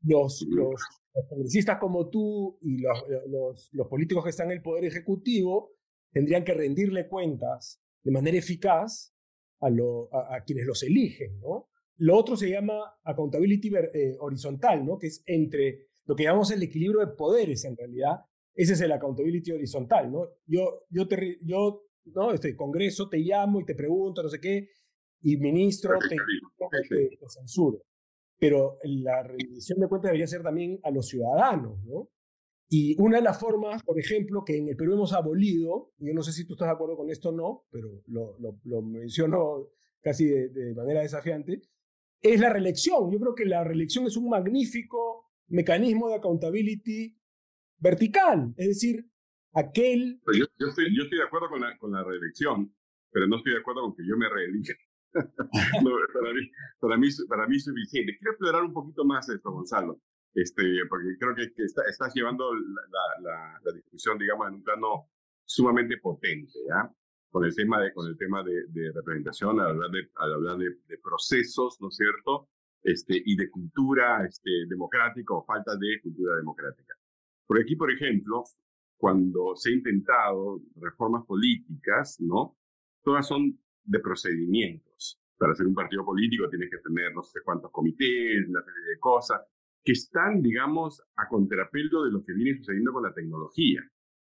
los, 0.02 0.46
los, 0.48 0.80
congresistas 1.28 1.78
como 1.78 2.08
tú 2.08 2.58
y 2.62 2.78
los, 2.78 3.04
los, 3.28 3.70
los, 3.72 3.86
políticos 3.88 4.24
que 4.24 4.30
están 4.30 4.50
en 4.50 4.58
el 4.58 4.62
Poder 4.62 4.84
Ejecutivo 4.84 5.72
tendrían 6.10 6.44
que 6.44 6.54
rendirle 6.54 7.08
cuentas 7.08 7.80
de 8.02 8.10
manera 8.10 8.38
eficaz 8.38 9.14
a, 9.60 9.70
lo, 9.70 10.12
a, 10.12 10.36
a 10.36 10.44
quienes 10.44 10.66
los 10.66 10.82
eligen. 10.82 11.38
¿no? 11.40 11.68
Lo 11.98 12.16
otro 12.16 12.36
se 12.36 12.50
llama 12.50 12.98
accountability 13.04 13.70
eh, 13.94 14.16
horizontal, 14.20 14.84
¿no? 14.84 14.98
que 14.98 15.08
es 15.08 15.22
entre 15.26 15.86
lo 16.04 16.16
que 16.16 16.24
llamamos 16.24 16.50
el 16.50 16.62
equilibrio 16.62 17.00
de 17.00 17.14
poderes 17.14 17.64
en 17.64 17.76
realidad. 17.76 18.20
Ese 18.54 18.72
es 18.72 18.80
el 18.80 18.92
accountability 18.92 19.52
horizontal. 19.52 20.10
¿no? 20.10 20.28
Yo, 20.46 20.86
yo, 20.90 21.06
te, 21.06 21.38
yo 21.42 21.86
¿no? 22.06 22.32
Este 22.32 22.56
Congreso 22.56 23.08
te 23.08 23.18
llamo 23.18 23.60
y 23.60 23.64
te 23.64 23.74
pregunto, 23.74 24.22
no 24.22 24.28
sé 24.28 24.40
qué, 24.40 24.68
y 25.20 25.36
ministro 25.36 25.98
te, 25.98 26.16
te, 26.88 27.16
te 27.16 27.26
censuro. 27.28 27.82
Pero 28.42 28.78
la 28.82 29.22
rendición 29.22 29.78
de 29.78 29.86
cuentas 29.86 30.08
debería 30.08 30.26
ser 30.26 30.42
también 30.42 30.80
a 30.82 30.90
los 30.90 31.06
ciudadanos, 31.06 31.78
¿no? 31.84 32.10
Y 32.68 33.00
una 33.00 33.18
de 33.18 33.22
las 33.22 33.38
formas, 33.38 33.84
por 33.84 34.00
ejemplo, 34.00 34.42
que 34.44 34.56
en 34.56 34.68
el 34.68 34.74
Perú 34.74 34.94
hemos 34.94 35.12
abolido, 35.12 35.92
yo 35.98 36.12
no 36.12 36.24
sé 36.24 36.32
si 36.32 36.44
tú 36.44 36.54
estás 36.54 36.66
de 36.66 36.72
acuerdo 36.72 36.96
con 36.96 37.08
esto 37.08 37.28
o 37.28 37.32
no, 37.32 37.66
pero 37.70 38.02
lo, 38.08 38.36
lo, 38.64 38.82
menciono 38.82 39.68
casi 40.00 40.26
de, 40.26 40.74
manera 40.74 41.02
desafiante, 41.02 41.62
es 42.20 42.40
la 42.40 42.52
reelección. 42.52 43.12
Yo 43.12 43.20
creo 43.20 43.34
que 43.36 43.44
la 43.44 43.62
reelección 43.62 44.06
es 44.06 44.16
un 44.16 44.28
magnífico 44.28 45.30
mecanismo 45.46 46.08
de 46.08 46.16
accountability 46.16 47.16
vertical. 47.78 48.54
Es 48.56 48.66
decir, 48.66 49.06
aquel... 49.52 50.20
Yo, 50.36 50.46
yo, 50.58 50.66
estoy, 50.66 50.86
de 50.92 51.24
acuerdo 51.24 51.46
con 51.78 51.92
la, 51.92 52.02
reelección, 52.02 52.74
pero 53.12 53.28
no 53.28 53.36
estoy 53.36 53.52
de 53.52 53.60
acuerdo 53.60 53.82
con 53.82 53.94
que 53.94 54.02
yo 54.04 54.16
me 54.16 54.28
reelija. 54.28 54.74
Para, 55.12 56.32
mí, 56.32 56.50
para, 56.80 56.96
mí, 56.96 57.08
para 57.28 57.46
mí 57.46 57.56
es 57.56 57.64
suficiente. 57.64 58.16
Quiero 58.18 58.32
explorar 58.32 58.62
un 58.64 58.72
poquito 58.72 59.04
más 59.04 59.28
esto, 59.28 59.50
Gonzalo, 59.50 60.00
este, 60.34 60.62
porque 60.88 61.16
creo 61.18 61.34
que, 61.34 61.52
que 61.52 61.64
está, 61.64 61.82
estás 61.88 62.12
llevando 62.14 62.54
la, 62.54 63.20
la, 63.20 63.60
la, 63.62 63.72
discusión, 63.72 64.18
digamos, 64.18 64.48
en 64.48 64.54
un 64.54 64.62
plano 64.62 65.10
sumamente 65.44 65.98
potente, 65.98 66.58
¿ya? 66.68 66.90
Con 67.30 67.44
el 67.44 67.54
tema 67.54 67.80
de, 67.80 67.92
con 67.92 68.08
el 68.08 68.16
tema 68.16 68.42
de, 68.42 68.64
de 68.68 68.92
representación, 68.92 69.60
al 69.60 69.70
hablar, 69.70 69.90
de, 69.90 70.10
al 70.16 70.34
hablar 70.34 70.58
de, 70.58 70.70
de, 70.86 70.98
procesos, 70.98 71.78
¿no 71.80 71.88
es 71.88 71.96
cierto? 71.96 72.48
Este, 72.82 73.22
y 73.24 73.36
de 73.36 73.50
cultura 73.50 74.24
este, 74.26 74.50
democrática 74.68 75.34
o 75.34 75.44
falta 75.44 75.76
de 75.76 76.00
cultura 76.02 76.36
democrática. 76.36 76.94
Por 77.46 77.60
aquí, 77.60 77.76
por 77.76 77.90
ejemplo, 77.90 78.44
cuando 78.96 79.54
se 79.56 79.70
ha 79.70 79.74
intentado 79.74 80.60
reformas 80.76 81.24
políticas, 81.26 82.20
¿no? 82.20 82.56
Todas 83.02 83.26
son 83.26 83.58
de 83.84 83.98
procedimientos. 84.00 85.20
Para 85.36 85.54
ser 85.54 85.66
un 85.66 85.74
partido 85.74 86.04
político 86.04 86.48
tienes 86.48 86.70
que 86.70 86.78
tener 86.78 87.14
no 87.14 87.22
sé 87.22 87.40
cuántos 87.44 87.70
comités, 87.70 88.48
una 88.48 88.62
serie 88.62 88.90
de 88.90 88.98
cosas, 88.98 89.40
que 89.84 89.92
están, 89.92 90.40
digamos, 90.40 91.02
a 91.16 91.26
contrapelo 91.28 92.04
de 92.04 92.12
lo 92.12 92.24
que 92.24 92.32
viene 92.32 92.56
sucediendo 92.58 92.92
con 92.92 93.02
la 93.02 93.12
tecnología, 93.12 93.80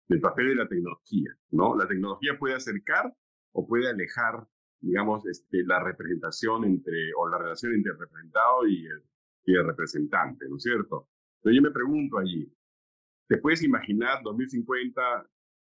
del 0.07 0.21
papel 0.21 0.49
de 0.49 0.55
la 0.55 0.67
tecnología, 0.67 1.35
¿no? 1.51 1.75
La 1.75 1.87
tecnología 1.87 2.37
puede 2.39 2.55
acercar 2.55 3.13
o 3.51 3.67
puede 3.67 3.89
alejar, 3.89 4.47
digamos, 4.79 5.25
este, 5.27 5.63
la 5.65 5.83
representación 5.83 6.63
entre, 6.63 7.11
o 7.17 7.27
la 7.27 7.37
relación 7.37 7.73
entre 7.73 7.91
el 7.91 7.99
representado 7.99 8.67
y 8.67 8.85
el, 8.85 9.03
y 9.45 9.55
el 9.55 9.65
representante, 9.65 10.47
¿no 10.47 10.55
es 10.55 10.63
cierto? 10.63 11.09
Entonces 11.37 11.55
yo 11.57 11.61
me 11.61 11.71
pregunto 11.71 12.17
allí, 12.17 12.49
¿Te 13.29 13.37
puedes 13.37 13.61
imaginar 13.61 14.23
2050 14.23 15.01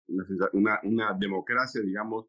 una, 0.07 0.25
una, 0.53 0.79
una 0.83 1.13
democracia, 1.19 1.81
digamos, 1.81 2.27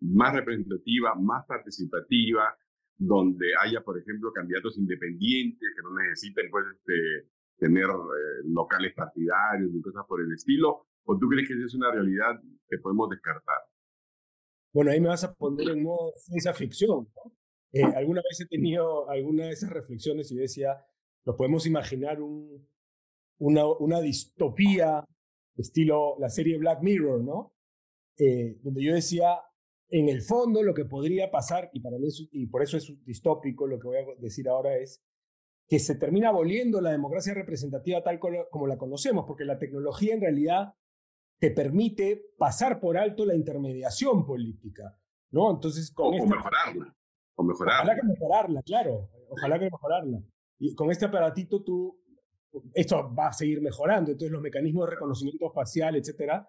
más 0.00 0.34
representativa, 0.34 1.14
más 1.14 1.46
participativa, 1.46 2.56
donde 2.96 3.46
haya, 3.62 3.80
por 3.82 3.98
ejemplo, 3.98 4.32
candidatos 4.32 4.76
independientes 4.78 5.68
que 5.74 5.82
no 5.82 5.94
necesiten 5.94 6.50
pues, 6.50 6.64
este, 6.74 7.30
tener 7.58 7.84
eh, 7.84 8.42
locales 8.44 8.92
partidarios 8.94 9.70
ni 9.72 9.80
cosas 9.80 10.04
por 10.06 10.20
el 10.20 10.32
estilo? 10.32 10.86
¿O 11.04 11.18
tú 11.18 11.28
crees 11.28 11.48
que 11.48 11.54
esa 11.54 11.66
es 11.66 11.74
una 11.74 11.92
realidad 11.92 12.40
que 12.68 12.78
podemos 12.78 13.08
descartar? 13.10 13.58
Bueno, 14.72 14.90
ahí 14.90 15.00
me 15.00 15.08
vas 15.08 15.24
a 15.24 15.34
poner 15.34 15.68
en 15.68 15.82
modo 15.82 16.12
ciencia 16.16 16.54
ficción. 16.54 17.08
¿no? 17.14 17.32
Eh, 17.72 17.84
alguna 17.84 18.22
vez 18.22 18.40
he 18.40 18.46
tenido 18.46 19.08
alguna 19.08 19.46
de 19.46 19.52
esas 19.52 19.70
reflexiones 19.70 20.30
y 20.30 20.36
decía, 20.36 20.84
nos 21.24 21.36
podemos 21.36 21.66
imaginar 21.66 22.20
un, 22.20 22.68
una, 23.38 23.66
una 23.66 24.00
distopía, 24.00 25.04
estilo 25.56 26.16
la 26.18 26.28
serie 26.28 26.58
Black 26.58 26.82
Mirror, 26.82 27.22
¿no? 27.22 27.54
Eh, 28.18 28.58
donde 28.62 28.82
yo 28.82 28.94
decía, 28.94 29.38
en 29.90 30.08
el 30.08 30.22
fondo 30.22 30.62
lo 30.62 30.74
que 30.74 30.84
podría 30.84 31.30
pasar, 31.30 31.70
y 31.72 31.80
para 31.80 31.98
mí 31.98 32.08
y 32.32 32.46
por 32.46 32.62
eso 32.62 32.76
es 32.76 32.92
distópico 33.04 33.66
lo 33.66 33.78
que 33.78 33.88
voy 33.88 33.96
a 33.98 34.04
decir 34.18 34.48
ahora 34.48 34.76
es 34.76 35.02
que 35.68 35.78
se 35.78 35.94
termina 35.96 36.28
aboliendo 36.28 36.80
la 36.80 36.90
democracia 36.90 37.34
representativa 37.34 38.02
tal 38.02 38.18
como 38.18 38.66
la 38.66 38.76
conocemos, 38.76 39.24
porque 39.26 39.44
la 39.44 39.58
tecnología 39.58 40.14
en 40.14 40.20
realidad 40.20 40.74
te 41.38 41.50
permite 41.50 42.32
pasar 42.36 42.80
por 42.80 42.98
alto 42.98 43.24
la 43.24 43.34
intermediación 43.34 44.26
política, 44.26 44.98
¿no? 45.30 45.50
Entonces, 45.50 45.90
con 45.92 46.08
o, 46.08 46.26
mejorarla, 46.26 46.94
o 47.36 47.44
mejorarla. 47.44 47.82
Ojalá 47.82 48.00
que 48.00 48.06
mejorarla, 48.06 48.62
claro, 48.62 49.10
ojalá 49.28 49.58
que 49.58 49.70
mejorarla. 49.70 50.22
Y 50.58 50.74
con 50.74 50.90
este 50.90 51.06
aparatito 51.06 51.62
tú 51.62 52.00
esto 52.74 53.14
va 53.14 53.28
a 53.28 53.32
seguir 53.32 53.60
mejorando, 53.60 54.10
entonces 54.10 54.32
los 54.32 54.42
mecanismos 54.42 54.86
de 54.86 54.92
reconocimiento 54.92 55.50
facial, 55.50 55.96
etcétera, 55.96 56.48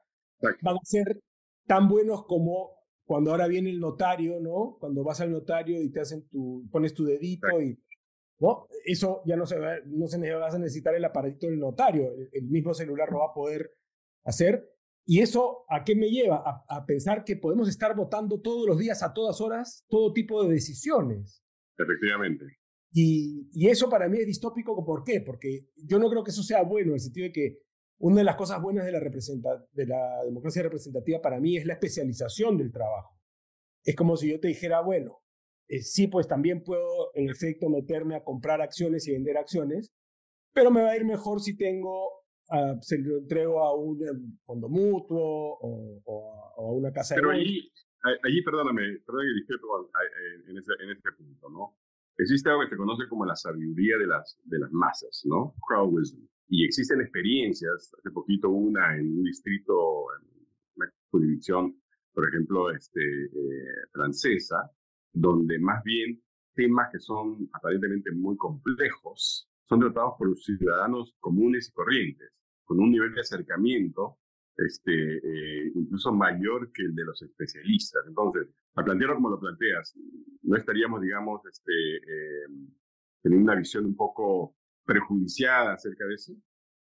van 0.62 0.76
a 0.76 0.80
ser 0.84 1.22
tan 1.68 1.88
buenos 1.88 2.26
como 2.26 2.81
cuando 3.12 3.32
ahora 3.32 3.46
viene 3.46 3.70
el 3.70 3.82
notario, 3.82 4.40
¿no? 4.40 4.78
Cuando 4.80 5.04
vas 5.04 5.20
al 5.20 5.34
notario 5.34 5.82
y 5.82 5.92
te 5.92 6.00
hacen 6.00 6.30
tu, 6.30 6.66
pones 6.72 6.94
tu 6.94 7.04
dedito 7.04 7.62
y, 7.62 7.78
¿no? 8.40 8.70
Eso 8.86 9.22
ya 9.26 9.36
no 9.36 9.46
se 9.46 9.60
va, 9.60 9.80
no 9.86 10.08
se 10.08 10.34
vas 10.34 10.56
a 10.56 10.60
necesitar 10.60 10.96
el 10.96 11.04
aparatito 11.04 11.48
del 11.48 11.60
notario, 11.60 12.10
el, 12.10 12.30
el, 12.32 12.48
mismo 12.48 12.74
celular 12.74 13.12
lo 13.12 13.20
va 13.20 13.26
a 13.26 13.34
poder 13.34 13.70
hacer. 14.24 14.66
Y 15.06 15.20
eso, 15.20 15.66
¿a 15.68 15.84
qué 15.84 15.94
me 15.94 16.10
lleva? 16.10 16.38
A, 16.38 16.64
a 16.70 16.86
pensar 16.86 17.26
que 17.26 17.36
podemos 17.36 17.68
estar 17.68 17.94
votando 17.98 18.40
todos 18.40 18.66
los 18.66 18.80
días, 18.80 19.04
a 19.04 19.14
todas 19.14 19.42
horas, 19.42 19.86
todo 19.90 20.14
tipo 20.14 20.42
de 20.46 20.54
decisiones. 20.54 21.44
Efectivamente. 21.78 22.46
Y, 22.94 23.50
y, 23.52 23.68
eso 23.68 23.90
para 23.90 24.08
mí 24.08 24.20
es 24.20 24.26
distópico, 24.26 24.86
¿por 24.86 25.04
qué? 25.04 25.20
Porque 25.20 25.68
yo 25.76 26.00
no 26.00 26.10
creo 26.10 26.24
que 26.24 26.32
eso 26.32 26.44
sea 26.44 26.64
bueno, 26.64 26.92
en 26.92 26.94
el 26.94 27.02
sentido 27.02 27.26
de 27.26 27.34
que 27.34 27.58
una 28.02 28.18
de 28.18 28.24
las 28.24 28.36
cosas 28.36 28.62
buenas 28.62 28.86
de 28.86 28.92
la, 28.92 29.00
de 29.00 29.86
la 29.86 30.24
democracia 30.26 30.64
representativa 30.64 31.22
para 31.22 31.40
mí 31.40 31.58
es 31.58 31.66
la 31.66 31.74
especialización 31.74 32.58
del 32.58 32.72
trabajo. 32.72 33.18
Es 33.84 33.96
como 33.96 34.18
si 34.18 34.30
yo 34.32 34.40
te 34.40 34.48
dijera, 34.48 34.82
bueno, 34.82 35.20
eh, 35.68 35.82
sí, 35.82 36.08
pues 36.08 36.28
también 36.28 36.64
puedo 36.64 37.12
en 37.16 37.30
efecto 37.30 37.70
meterme 37.70 38.16
a 38.16 38.24
comprar 38.24 38.62
acciones 38.62 39.08
y 39.08 39.14
vender 39.14 39.38
acciones, 39.38 39.92
pero 40.54 40.72
me 40.72 40.82
va 40.82 40.92
a 40.92 40.98
ir 40.98 41.06
mejor 41.06 41.42
si 41.42 41.56
tengo, 41.56 42.24
uh, 42.50 42.78
se 42.82 42.98
lo 42.98 43.20
entrego 43.20 43.64
a 43.64 43.76
un 43.76 44.02
eh, 44.04 44.12
fondo 44.46 44.68
mutuo 44.68 45.58
o, 45.60 46.02
o, 46.04 46.34
a, 46.34 46.56
o 46.58 46.70
a, 46.70 46.74
una 46.74 46.92
casa 46.92 47.16
pero 47.16 47.30
de... 47.30 47.36
Pero 47.36 47.42
allí, 47.42 47.72
allí, 48.24 48.44
perdóname, 48.44 48.82
perdóname 49.06 49.30
que 49.30 49.40
discrepo 49.40 49.90
en 50.48 50.58
ese, 50.58 50.72
en 50.84 50.90
ese 50.92 51.12
punto, 51.18 51.50
¿no? 51.50 51.78
existe 52.18 52.50
algo 52.50 52.64
que 52.64 52.70
se 52.70 52.78
conoce 52.78 53.08
como 53.08 53.26
la 53.26 53.36
sabiduría 53.36 53.98
de 53.98 54.08
las, 54.08 54.40
de 54.44 54.60
las 54.60 54.72
masas, 54.72 55.24
¿no? 55.26 55.56
Crowd 55.68 55.92
wisdom. 55.92 56.28
Y 56.54 56.66
existen 56.66 57.00
experiencias, 57.00 57.94
hace 57.98 58.12
poquito 58.12 58.50
una 58.50 58.98
en 58.98 59.20
un 59.20 59.24
distrito, 59.24 60.08
en 60.20 60.28
una 60.76 60.94
jurisdicción, 61.10 61.82
por 62.14 62.28
ejemplo, 62.28 62.70
este, 62.72 63.00
eh, 63.00 63.88
francesa, 63.94 64.70
donde 65.14 65.58
más 65.60 65.82
bien 65.86 66.22
temas 66.54 66.90
que 66.92 67.00
son 67.00 67.50
aparentemente 67.54 68.12
muy 68.12 68.36
complejos 68.36 69.50
son 69.70 69.80
tratados 69.80 70.16
por 70.18 70.28
los 70.28 70.44
ciudadanos 70.44 71.16
comunes 71.22 71.70
y 71.70 71.72
corrientes, 71.72 72.30
con 72.66 72.82
un 72.82 72.92
nivel 72.92 73.14
de 73.14 73.22
acercamiento 73.22 74.18
este, 74.58 74.92
eh, 74.92 75.72
incluso 75.74 76.12
mayor 76.12 76.70
que 76.74 76.84
el 76.84 76.94
de 76.94 77.06
los 77.06 77.22
especialistas. 77.22 78.04
Entonces, 78.06 78.50
a 78.76 78.84
plantearlo 78.84 79.16
como 79.16 79.30
lo 79.30 79.40
planteas, 79.40 79.98
no 80.42 80.58
estaríamos, 80.58 81.02
digamos, 81.02 81.46
este, 81.46 81.96
eh, 81.96 82.48
teniendo 83.22 83.46
una 83.52 83.56
visión 83.56 83.86
un 83.86 83.96
poco 83.96 84.58
prejudiciada 84.86 85.74
acerca 85.74 86.06
de 86.06 86.16
eso. 86.16 86.34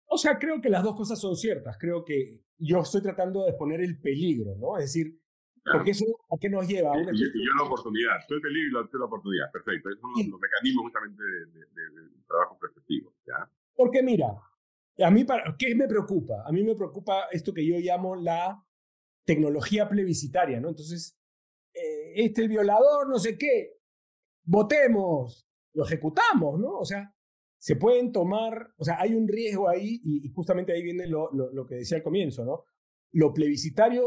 O 0.10 0.18
sea, 0.18 0.38
creo 0.40 0.62
que 0.62 0.70
las 0.70 0.84
dos 0.84 0.96
cosas 0.96 1.20
son 1.20 1.36
ciertas. 1.36 1.78
Creo 1.78 2.04
que 2.06 2.44
yo 2.58 2.80
estoy 2.80 3.02
tratando 3.02 3.44
de 3.44 3.50
exponer 3.50 3.82
el 3.82 4.00
peligro, 4.00 4.56
¿no? 4.58 4.78
Es 4.78 4.86
decir, 4.86 5.20
porque 5.72 5.92
eso 5.92 6.06
a 6.32 6.38
qué 6.40 6.50
nos 6.50 6.68
lleva. 6.68 6.94
A 6.94 6.98
y, 6.98 7.04
yo 7.04 7.54
la 7.58 7.64
oportunidad. 7.64 8.16
Tú 8.28 8.36
el 8.36 8.42
peligro 8.42 8.82
y 8.82 8.98
la 8.98 9.06
oportunidad. 9.06 9.52
Perfecto. 9.52 9.90
Esos 9.90 10.02
son 10.02 10.32
los, 10.32 10.40
mecanismos 10.40 10.84
justamente 10.84 11.24
de, 11.24 12.26
trabajo 12.28 12.58
perspectivo. 12.60 13.14
¿ya? 13.26 13.52
Porque 13.76 14.02
mira, 14.02 14.28
a 15.04 15.12
mí, 15.12 15.26
para, 15.26 15.56
¿qué 15.58 15.76
me 15.76 15.88
preocupa? 15.88 16.44
A 16.46 16.52
mí 16.52 16.64
me 16.64 16.76
preocupa 16.76 17.26
esto 17.32 17.54
que 17.54 17.66
yo 17.66 17.78
llamo 17.80 18.16
la 18.16 18.64
tecnología 19.26 19.90
plebiscitaria, 19.90 20.60
¿no? 20.62 20.70
Entonces, 20.70 21.20
eh, 21.74 22.14
este 22.16 22.44
el 22.44 22.50
violador, 22.50 23.10
no 23.10 23.20
sé 23.20 23.38
qué, 23.38 23.74
votemos, 24.46 25.48
lo 25.74 25.84
ejecutamos, 25.84 26.60
¿no? 26.60 26.80
O 26.80 26.86
sea, 26.86 27.14
se 27.60 27.76
pueden 27.76 28.12
tomar, 28.12 28.70
o 28.78 28.84
sea, 28.84 28.98
hay 29.00 29.14
un 29.14 29.28
riesgo 29.28 29.68
ahí 29.68 30.00
y, 30.04 30.30
justamente 30.30 30.74
ahí 30.74 30.84
viene 30.84 31.08
lo, 31.08 31.32
lo, 31.32 31.66
que 31.66 31.76
decía 31.76 31.98
al 31.98 32.04
comienzo, 32.04 32.46
¿no? 32.46 32.64
Lo 33.12 33.34
plebiscitario 33.34 34.06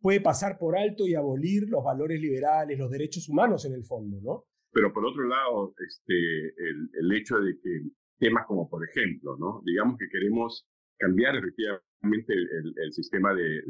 puede 0.00 0.20
pasar 0.20 0.58
por 0.58 0.76
alto 0.76 1.06
y 1.06 1.14
abolir 1.14 1.68
los 1.68 1.84
valores 1.84 2.20
liberales, 2.20 2.78
los 2.78 2.90
derechos 2.90 3.28
humanos 3.28 3.64
en 3.64 3.74
el 3.74 3.84
fondo, 3.84 4.20
¿no? 4.22 4.44
Pero 4.72 4.92
por 4.92 5.04
otro 5.04 5.24
lado, 5.26 5.74
este, 5.86 6.14
el, 6.14 6.90
el 7.00 7.12
hecho 7.16 7.38
de 7.38 7.58
que 7.62 7.90
temas 8.18 8.46
como, 8.46 8.68
por 8.68 8.86
ejemplo, 8.88 9.36
¿no? 9.38 9.62
Digamos 9.64 9.98
que 9.98 10.08
queremos 10.08 10.68
cambiar 10.98 11.36
efectivamente 11.36 12.34
el, 12.34 12.74
el 12.76 12.92
sistema 12.92 13.34
de, 13.34 13.62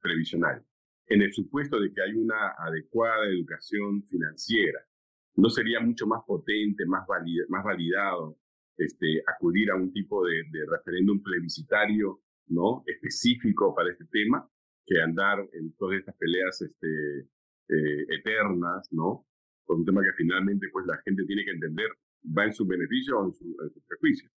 previsional. 0.00 0.64
En 1.06 1.22
el 1.22 1.32
supuesto 1.32 1.78
de 1.78 1.92
que 1.92 2.02
hay 2.02 2.14
una 2.14 2.54
adecuada 2.58 3.26
educación 3.26 4.02
financiera, 4.04 4.80
¿no 5.36 5.50
sería 5.50 5.80
mucho 5.80 6.06
más 6.06 6.22
potente, 6.26 6.86
más, 6.86 7.06
más 7.48 7.64
validado 7.64 8.38
este, 8.76 9.22
acudir 9.26 9.70
a 9.70 9.76
un 9.76 9.92
tipo 9.92 10.24
de, 10.26 10.44
de, 10.50 10.66
referéndum 10.66 11.22
plebiscitario 11.22 12.20
¿no? 12.48 12.82
específico 12.86 13.74
para 13.74 13.92
este 13.92 14.04
tema 14.06 14.48
que 14.86 15.00
andar 15.00 15.38
en 15.52 15.72
todas 15.76 15.98
estas 15.98 16.16
peleas 16.16 16.60
este, 16.60 17.20
eh, 17.68 18.06
eternas, 18.10 18.86
¿no? 18.92 19.26
Con 19.64 19.78
un 19.78 19.84
tema 19.86 20.02
que 20.02 20.12
finalmente 20.16 20.66
pues 20.70 20.84
la 20.86 20.98
gente 21.04 21.24
tiene 21.24 21.44
que 21.44 21.52
entender 21.52 21.88
va 22.26 22.44
en 22.44 22.52
su 22.52 22.66
beneficio 22.66 23.18
o 23.18 23.26
en 23.26 23.32
su, 23.32 23.44
en. 23.44 24.30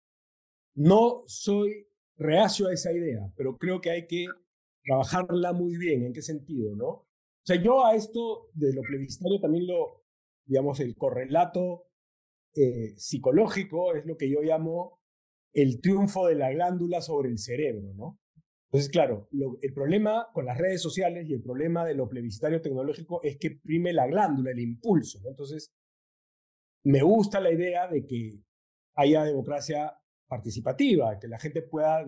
No 0.76 1.24
soy 1.26 1.88
reacio 2.18 2.68
a 2.68 2.74
esa 2.74 2.92
idea, 2.92 3.32
pero 3.36 3.58
creo 3.58 3.82
que 3.82 3.92
hay 3.92 4.08
que 4.08 4.28
trabajarla 4.84 5.54
muy 5.54 5.78
bien. 5.78 6.04
¿En 6.04 6.14
qué 6.14 6.22
sentido, 6.22 6.76
no? 6.76 6.88
O 6.88 7.48
sea, 7.48 7.62
yo 7.62 7.86
a 7.86 7.96
esto 7.96 8.50
de 8.54 8.74
lo 8.74 8.82
plebiscitario 8.82 9.40
también 9.40 9.68
lo, 9.68 10.04
digamos, 10.46 10.80
el 10.80 10.96
correlato 10.96 11.86
eh, 12.56 12.94
psicológico 12.98 13.96
es 13.96 14.06
lo 14.06 14.18
que 14.18 14.30
yo 14.30 14.42
llamo 14.42 15.02
el 15.54 15.80
triunfo 15.82 16.28
de 16.28 16.36
la 16.36 16.52
glándula 16.52 17.02
sobre 17.02 17.30
el 17.30 17.38
cerebro, 17.38 17.94
¿no? 17.94 18.20
Entonces, 18.68 18.92
claro, 18.92 19.30
el 19.62 19.74
problema 19.74 20.28
con 20.34 20.46
las 20.46 20.58
redes 20.58 20.82
sociales 20.82 21.30
y 21.30 21.34
el 21.34 21.42
problema 21.42 21.86
de 21.86 21.94
lo 21.94 22.10
plebiscitario 22.10 22.62
tecnológico 22.62 23.22
es 23.24 23.38
que 23.38 23.52
prime 23.52 23.94
la 23.94 24.06
glándula, 24.06 24.52
el 24.52 24.60
impulso. 24.60 25.20
Entonces, 25.26 25.72
me 26.84 27.02
gusta 27.02 27.40
la 27.40 27.54
idea 27.54 27.88
de 27.88 28.06
que 28.06 28.42
haya 28.96 29.24
democracia 29.24 29.94
participativa, 30.28 31.18
que 31.20 31.28
la 31.28 31.40
gente 31.40 31.62
pueda 31.62 32.06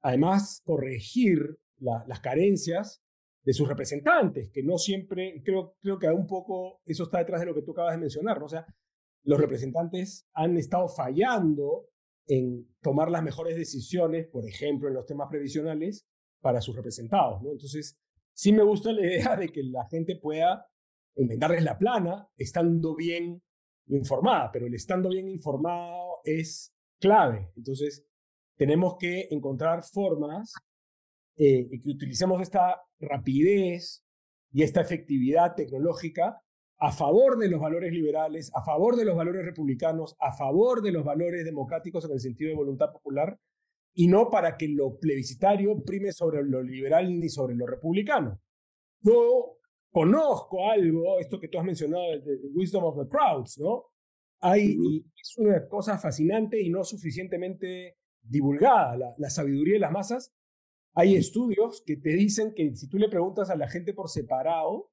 además 0.00 0.62
corregir 0.64 1.58
las 1.78 2.20
carencias 2.20 3.02
de 3.44 3.52
sus 3.52 3.68
representantes, 3.68 4.50
que 4.50 4.62
no 4.62 4.78
siempre, 4.78 5.42
creo, 5.44 5.76
creo 5.80 5.98
que 5.98 6.08
un 6.08 6.26
poco 6.26 6.80
eso 6.84 7.04
está 7.04 7.18
detrás 7.18 7.40
de 7.40 7.46
lo 7.46 7.54
que 7.54 7.62
tú 7.62 7.72
acabas 7.72 7.94
de 7.94 8.00
mencionar, 8.00 8.38
¿no? 8.38 8.46
O 8.46 8.48
sea, 8.48 8.66
los 9.28 9.38
representantes 9.38 10.26
han 10.32 10.56
estado 10.56 10.88
fallando 10.88 11.90
en 12.26 12.66
tomar 12.80 13.10
las 13.10 13.22
mejores 13.22 13.58
decisiones, 13.58 14.26
por 14.26 14.48
ejemplo, 14.48 14.88
en 14.88 14.94
los 14.94 15.04
temas 15.04 15.28
previsionales, 15.28 16.06
para 16.40 16.62
sus 16.62 16.74
representados, 16.74 17.42
¿no? 17.42 17.52
Entonces, 17.52 17.98
sí 18.32 18.54
me 18.54 18.62
gusta 18.62 18.90
la 18.90 19.02
idea 19.06 19.36
de 19.36 19.50
que 19.50 19.62
la 19.64 19.86
gente 19.90 20.16
pueda 20.16 20.66
enmendarles 21.14 21.62
la 21.62 21.76
plana, 21.76 22.26
estando 22.38 22.96
bien 22.96 23.42
informada, 23.88 24.50
pero 24.50 24.66
el 24.66 24.72
estando 24.72 25.10
bien 25.10 25.28
informado 25.28 26.20
es 26.24 26.72
clave. 26.98 27.50
Entonces, 27.54 28.06
tenemos 28.56 28.96
que 28.98 29.28
encontrar 29.30 29.84
formas 29.84 30.54
eh, 31.36 31.68
que 31.68 31.90
utilicemos 31.90 32.40
esta 32.40 32.80
rapidez 32.98 34.06
y 34.52 34.62
esta 34.62 34.80
efectividad 34.80 35.54
tecnológica 35.54 36.42
a 36.80 36.92
favor 36.92 37.38
de 37.38 37.48
los 37.48 37.60
valores 37.60 37.92
liberales, 37.92 38.52
a 38.54 38.62
favor 38.62 38.96
de 38.96 39.04
los 39.04 39.16
valores 39.16 39.44
republicanos, 39.44 40.16
a 40.20 40.32
favor 40.32 40.80
de 40.80 40.92
los 40.92 41.04
valores 41.04 41.44
democráticos 41.44 42.04
en 42.04 42.12
el 42.12 42.20
sentido 42.20 42.50
de 42.50 42.56
voluntad 42.56 42.92
popular, 42.92 43.38
y 43.94 44.06
no 44.06 44.30
para 44.30 44.56
que 44.56 44.68
lo 44.68 44.96
plebiscitario 44.98 45.82
prime 45.84 46.12
sobre 46.12 46.44
lo 46.44 46.62
liberal 46.62 47.18
ni 47.18 47.28
sobre 47.28 47.56
lo 47.56 47.66
republicano. 47.66 48.40
Yo 49.00 49.58
conozco 49.90 50.70
algo, 50.70 51.18
esto 51.18 51.40
que 51.40 51.48
tú 51.48 51.58
has 51.58 51.64
mencionado, 51.64 52.04
de, 52.20 52.38
Wisdom 52.54 52.84
of 52.84 52.96
the 53.02 53.08
Crowds, 53.08 53.58
¿no? 53.58 53.86
Hay, 54.40 54.76
y 54.80 55.04
es 55.20 55.36
una 55.38 55.66
cosa 55.66 55.98
fascinante 55.98 56.62
y 56.62 56.70
no 56.70 56.84
suficientemente 56.84 57.96
divulgada, 58.22 58.96
la, 58.96 59.14
la, 59.18 59.30
sabiduría 59.30 59.74
de 59.74 59.80
las 59.80 59.90
masas. 59.90 60.32
Hay 60.94 61.16
estudios 61.16 61.82
que 61.84 61.96
te 61.96 62.10
dicen 62.10 62.54
que 62.54 62.72
si 62.76 62.88
tú 62.88 62.98
le 62.98 63.08
preguntas 63.08 63.50
a 63.50 63.56
la 63.56 63.68
gente 63.68 63.94
por 63.94 64.08
separado, 64.08 64.92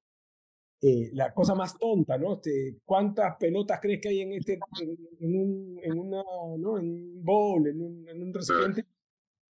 eh, 0.82 1.10
la 1.14 1.32
cosa 1.32 1.54
más 1.54 1.78
tonta, 1.78 2.18
¿no? 2.18 2.34
Este, 2.34 2.78
¿Cuántas 2.84 3.36
pelotas 3.36 3.80
crees 3.80 4.00
que 4.00 4.08
hay 4.10 4.20
en 4.20 4.32
este, 4.32 4.58
en, 5.20 5.40
un, 5.40 5.80
en 5.82 5.98
una, 5.98 6.22
¿no? 6.58 6.78
En 6.78 6.86
un 6.90 7.24
bowl, 7.24 7.66
en 7.66 7.80
un, 7.80 8.08
en 8.08 8.22
un 8.22 8.34
recipiente? 8.34 8.84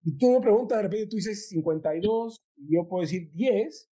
Y 0.04 0.16
tú 0.16 0.30
me 0.30 0.40
preguntas, 0.40 0.78
de 0.78 0.82
repente 0.84 1.06
tú 1.08 1.16
dices 1.16 1.48
52, 1.48 2.44
y 2.58 2.74
yo 2.74 2.86
puedo 2.88 3.02
decir 3.02 3.30
10, 3.32 3.90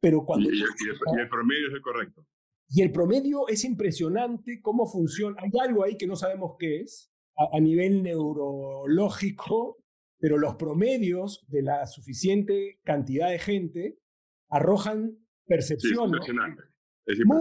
pero 0.00 0.24
cuando... 0.24 0.50
Y, 0.50 0.58
el, 0.58 1.28
promedio 1.28 1.68
es 1.68 1.74
el 1.74 1.80
correcto. 1.80 2.26
Y 2.68 2.82
el 2.82 2.90
promedio 2.90 3.46
es 3.48 3.64
impresionante 3.64 4.60
cómo 4.60 4.86
funciona. 4.86 5.36
Hay 5.40 5.50
algo 5.60 5.84
ahí 5.84 5.96
que 5.96 6.08
no 6.08 6.16
sabemos 6.16 6.56
qué 6.58 6.80
es 6.80 7.12
a, 7.36 7.60
nivel 7.60 8.02
neurológico, 8.02 9.78
pero 10.18 10.38
los 10.38 10.56
promedios 10.56 11.44
de 11.48 11.62
la 11.62 11.86
suficiente 11.86 12.80
cantidad 12.82 13.30
de 13.30 13.38
gente 13.38 13.98
arrojan 14.48 15.18
percepciones 15.48 16.20
es 17.06 17.18
muy 17.24 17.40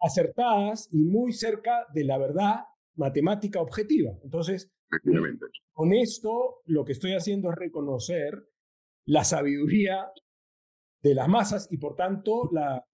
acertadas 0.00 0.88
y 0.92 1.02
muy 1.04 1.32
cerca 1.32 1.86
de 1.92 2.04
la 2.04 2.18
verdad 2.18 2.60
matemática 2.96 3.60
objetiva. 3.60 4.12
Entonces, 4.22 4.70
con 5.72 5.92
esto 5.92 6.62
lo 6.66 6.84
que 6.84 6.92
estoy 6.92 7.14
haciendo 7.14 7.50
es 7.50 7.56
reconocer 7.56 8.46
la 9.06 9.24
sabiduría 9.24 10.10
de 11.02 11.14
las 11.14 11.28
masas 11.28 11.68
y 11.70 11.78
por 11.78 11.96
tanto 11.96 12.50
la, 12.52 12.84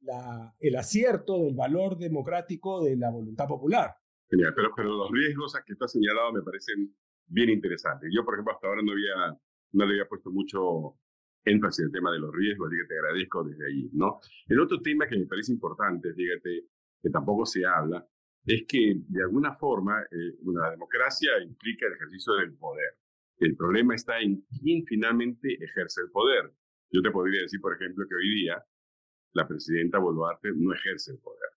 el 0.61 0.77
acierto 0.77 1.43
del 1.43 1.55
valor 1.55 1.99
democrático 1.99 2.85
de 2.85 2.97
la 2.97 3.11
voluntad 3.11 3.47
popular. 3.47 3.97
Genial, 4.31 4.53
pero, 4.55 4.71
pero 4.77 4.97
los 4.97 5.11
riesgos 5.11 5.55
que 5.67 5.75
tú 5.75 5.85
has 5.85 5.93
señalado 5.93 6.33
me 6.33 6.43
parecen 6.43 6.95
bien 7.27 7.51
interesantes. 7.51 8.11
Yo, 8.15 8.25
por 8.25 8.35
ejemplo, 8.35 8.55
hasta 8.55 8.69
ahora 8.69 8.83
no, 8.83 8.93
había, 8.93 9.39
no 9.73 9.87
le 9.87 9.95
había 9.95 10.09
puesto 10.09 10.31
mucho 10.31 10.99
énfasis 11.47 11.81
en 11.81 11.87
el 11.87 11.93
tema 11.93 12.13
de 12.13 12.19
los 12.19 12.35
riesgos, 12.35 12.69
así 12.69 12.77
que 12.77 12.89
te 12.89 12.99
agradezco 12.99 13.45
desde 13.45 13.67
ahí, 13.67 13.89
¿no? 13.93 14.21
El 14.49 14.61
otro 14.61 14.81
tema 14.83 15.07
que 15.09 15.19
me 15.19 15.27
parece 15.27 15.53
importante, 15.53 16.13
fíjate, 16.13 16.67
que 17.03 17.11
tampoco 17.11 17.47
se 17.47 17.65
habla, 17.65 18.07
es 18.45 18.65
que 18.69 18.97
de 19.09 19.23
alguna 19.23 19.55
forma 19.55 20.03
eh, 20.03 20.35
una 20.43 20.71
democracia 20.71 21.31
implica 21.43 21.87
el 21.87 21.95
ejercicio 21.95 22.35
del 22.35 22.55
poder. 22.55 22.99
El 23.39 23.57
problema 23.57 23.95
está 23.95 24.21
en 24.21 24.45
quién 24.61 24.85
finalmente 24.87 25.55
ejerce 25.63 26.01
el 26.03 26.11
poder. 26.11 26.53
Yo 26.91 27.03
te 27.03 27.11
podría 27.11 27.43
decir, 27.43 27.61
por 27.61 27.75
ejemplo, 27.75 28.07
que 28.09 28.15
hoy 28.15 28.43
día 28.43 28.65
la 29.33 29.47
presidenta 29.47 29.99
Boluarte 29.99 30.51
no 30.55 30.73
ejerce 30.73 31.13
el 31.13 31.19
poder. 31.19 31.51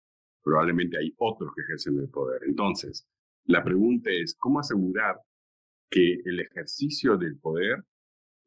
Probablemente 0.44 0.98
hay 0.98 1.14
otros 1.18 1.52
que 1.56 1.62
ejercen 1.62 1.98
el 2.00 2.10
poder. 2.10 2.42
Entonces, 2.46 3.08
la 3.46 3.64
pregunta 3.64 4.10
es, 4.12 4.36
¿cómo 4.38 4.60
asegurar 4.60 5.18
que 5.90 6.20
el 6.26 6.40
ejercicio 6.40 7.18
del 7.18 7.38
poder 7.40 7.84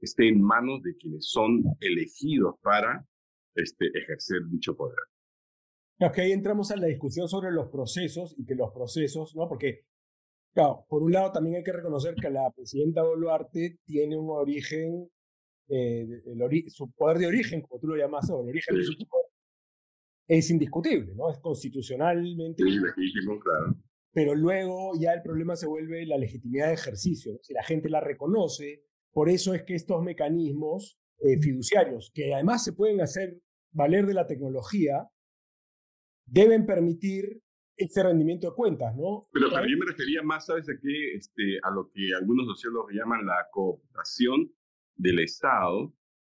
esté 0.02 0.28
en 0.28 0.42
manos 0.42 0.82
de 0.82 0.96
quienes 0.96 1.30
son 1.30 1.62
elegidos 1.80 2.56
para 2.62 3.06
este, 3.54 3.86
ejercer 3.94 4.40
dicho 4.50 4.76
poder? 4.76 4.98
Ok, 6.00 6.18
ahí 6.18 6.32
entramos 6.32 6.70
a 6.70 6.76
la 6.76 6.88
discusión 6.88 7.28
sobre 7.28 7.52
los 7.52 7.68
procesos 7.68 8.34
y 8.36 8.44
que 8.44 8.54
los 8.54 8.72
procesos, 8.72 9.36
¿no? 9.36 9.48
Porque, 9.48 9.84
claro, 10.52 10.84
por 10.88 11.02
un 11.02 11.12
lado 11.12 11.30
también 11.30 11.56
hay 11.56 11.62
que 11.62 11.72
reconocer 11.72 12.14
que 12.16 12.30
la 12.30 12.50
presidenta 12.50 13.02
Boluarte 13.02 13.78
tiene 13.84 14.16
un 14.16 14.30
origen, 14.30 15.08
eh, 15.68 16.22
el 16.26 16.70
su 16.70 16.90
poder 16.92 17.18
de 17.18 17.26
origen, 17.26 17.62
como 17.62 17.80
tú 17.80 17.88
lo 17.88 17.96
llamas, 17.96 18.28
o 18.30 18.42
el 18.42 18.48
origen 18.48 18.76
de 18.76 18.82
su 18.82 18.96
poder, 19.06 19.26
es 20.26 20.50
indiscutible, 20.50 21.14
¿no? 21.14 21.30
Es 21.30 21.38
constitucionalmente. 21.38 22.62
Sí, 22.62 22.70
legítimo, 22.70 23.38
claro. 23.38 23.76
Pero 24.12 24.34
luego 24.34 24.92
ya 24.98 25.12
el 25.12 25.22
problema 25.22 25.56
se 25.56 25.66
vuelve 25.66 26.04
la 26.06 26.18
legitimidad 26.18 26.68
de 26.68 26.74
ejercicio. 26.74 27.38
Si 27.42 27.54
la 27.54 27.62
gente 27.62 27.88
la 27.88 28.00
reconoce, 28.00 28.84
por 29.12 29.28
eso 29.28 29.54
es 29.54 29.62
que 29.62 29.74
estos 29.74 30.02
mecanismos 30.02 30.98
eh, 31.18 31.38
fiduciarios, 31.38 32.10
que 32.14 32.34
además 32.34 32.64
se 32.64 32.72
pueden 32.72 33.00
hacer 33.00 33.40
valer 33.70 34.06
de 34.06 34.14
la 34.14 34.26
tecnología, 34.26 35.08
deben 36.26 36.66
permitir 36.66 37.42
ese 37.76 38.02
rendimiento 38.02 38.50
de 38.50 38.54
cuentas, 38.54 38.94
¿no? 38.96 39.28
Pero 39.32 39.50
también 39.50 39.78
me 39.78 39.86
refería 39.86 40.22
más, 40.22 40.46
¿sabes 40.46 40.68
a 40.68 40.72
qué? 40.80 41.14
Este, 41.14 41.58
a 41.62 41.70
lo 41.70 41.90
que 41.90 42.10
algunos 42.18 42.46
sociólogos 42.46 42.92
llaman 42.92 43.26
la 43.26 43.46
cooptación 43.50 44.52
del 44.96 45.20
Estado 45.20 45.94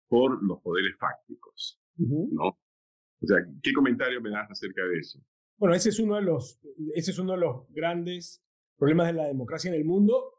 por 0.08 0.42
los 0.42 0.60
poderes 0.62 0.96
fácticos, 0.98 1.80
¿no? 1.96 2.48
O 2.48 3.26
sea, 3.26 3.38
¿qué 3.62 3.72
comentario 3.72 4.20
me 4.20 4.30
das 4.30 4.50
acerca 4.50 4.84
de 4.84 4.98
eso? 4.98 5.18
Bueno, 5.58 5.74
ese 5.74 5.88
es 5.88 5.98
uno 5.98 6.16
de 6.16 6.22
los, 6.22 6.60
ese 6.94 7.10
es 7.10 7.18
uno 7.18 7.32
de 7.32 7.38
los 7.38 7.66
grandes 7.70 8.42
problemas 8.76 9.06
de 9.06 9.14
la 9.14 9.26
democracia 9.26 9.70
en 9.70 9.76
el 9.76 9.84
mundo 9.84 10.36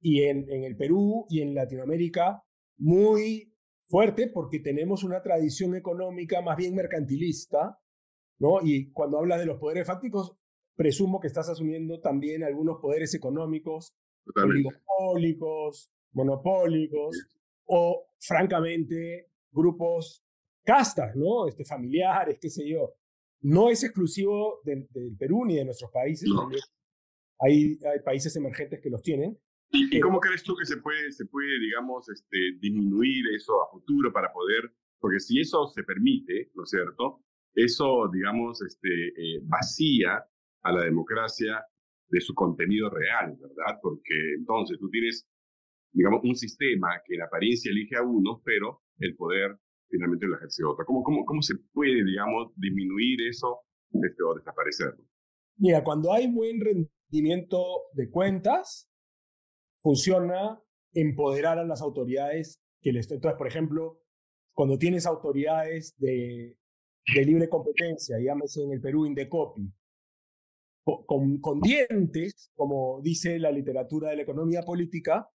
y 0.00 0.22
en, 0.22 0.50
en 0.50 0.64
el 0.64 0.76
Perú 0.76 1.26
y 1.28 1.40
en 1.40 1.54
Latinoamérica 1.54 2.42
muy 2.78 3.52
fuerte 3.88 4.28
porque 4.28 4.60
tenemos 4.60 5.02
una 5.02 5.22
tradición 5.22 5.74
económica 5.74 6.40
más 6.42 6.56
bien 6.56 6.74
mercantilista, 6.74 7.78
¿no? 8.38 8.60
Y 8.62 8.92
cuando 8.92 9.18
hablas 9.18 9.40
de 9.40 9.46
los 9.46 9.58
poderes 9.58 9.86
fácticos, 9.86 10.36
presumo 10.76 11.20
que 11.20 11.26
estás 11.26 11.48
asumiendo 11.48 12.00
también 12.00 12.44
algunos 12.44 12.78
poderes 12.80 13.14
económicos, 13.14 13.94
oligopólicos, 14.36 15.90
monopólicos, 16.12 17.16
o 17.64 18.06
francamente 18.20 19.30
grupos 19.50 20.24
castas, 20.62 21.16
¿no? 21.16 21.48
Este, 21.48 21.64
familiares, 21.64 22.38
qué 22.40 22.50
sé 22.50 22.68
yo. 22.68 22.94
No 23.40 23.70
es 23.70 23.82
exclusivo 23.84 24.60
del 24.64 24.86
Perú 25.18 25.44
ni 25.44 25.56
de 25.56 25.64
nuestros 25.64 25.90
países. 25.90 26.28
Hay, 27.40 27.78
hay 27.84 28.00
países 28.04 28.34
emergentes 28.36 28.80
que 28.80 28.90
los 28.90 29.02
tienen. 29.02 29.38
¿Y, 29.70 30.00
cómo 30.00 30.18
crees 30.18 30.42
tú 30.42 30.56
que 30.56 30.64
se 30.64 30.78
puede, 30.78 31.12
se 31.12 31.26
puede 31.26 31.58
digamos, 31.60 32.08
este, 32.08 32.38
disminuir 32.60 33.24
eso 33.34 33.62
a 33.62 33.70
futuro 33.70 34.12
para 34.12 34.32
poder, 34.32 34.72
porque 34.98 35.20
si 35.20 35.40
eso 35.40 35.66
se 35.68 35.82
permite, 35.82 36.50
¿no 36.54 36.62
es 36.64 36.70
cierto? 36.70 37.22
Eso, 37.54 38.08
digamos, 38.12 38.62
este, 38.62 39.08
eh, 39.08 39.40
vacía 39.42 40.24
a 40.62 40.72
la 40.72 40.84
democracia 40.84 41.62
de 42.08 42.20
su 42.20 42.34
contenido 42.34 42.88
real, 42.88 43.36
¿verdad? 43.38 43.78
Porque 43.82 44.34
entonces 44.38 44.78
tú 44.78 44.88
tienes, 44.90 45.28
digamos, 45.92 46.20
un 46.24 46.34
sistema 46.34 46.88
que 47.04 47.16
en 47.16 47.22
apariencia 47.22 47.70
elige 47.70 47.96
a 47.96 48.02
uno, 48.02 48.40
pero 48.44 48.82
el 48.98 49.14
poder 49.16 49.58
finalmente 49.90 50.26
lo 50.26 50.36
ejerce 50.36 50.64
otro. 50.64 50.84
¿Cómo, 50.86 51.02
cómo, 51.02 51.24
cómo 51.24 51.42
se 51.42 51.54
puede, 51.72 52.04
digamos, 52.04 52.52
disminuir 52.56 53.20
eso 53.28 53.60
este, 53.92 54.22
o 54.22 54.34
desaparecerlo? 54.34 55.04
Mira, 55.56 55.82
cuando 55.82 56.12
hay 56.12 56.32
buen 56.32 56.60
rendimiento 56.60 57.58
de 57.92 58.10
cuentas, 58.10 58.87
funciona 59.80 60.60
empoderar 60.92 61.58
a 61.58 61.64
las 61.64 61.80
autoridades 61.82 62.60
que 62.80 62.92
les... 62.92 63.10
Entonces, 63.10 63.38
por 63.38 63.46
ejemplo, 63.46 64.00
cuando 64.54 64.78
tienes 64.78 65.06
autoridades 65.06 65.94
de, 65.98 66.56
de 67.14 67.24
libre 67.24 67.48
competencia, 67.48 68.18
llámese 68.18 68.62
en 68.62 68.72
el 68.72 68.80
Perú 68.80 69.06
Indecopi, 69.06 69.72
con, 71.06 71.38
con, 71.40 71.60
dientes, 71.60 72.50
como 72.54 73.00
dice 73.02 73.38
la 73.38 73.50
literatura 73.50 74.10
de 74.10 74.16
la 74.16 74.22
economía 74.22 74.62
política, 74.62 75.28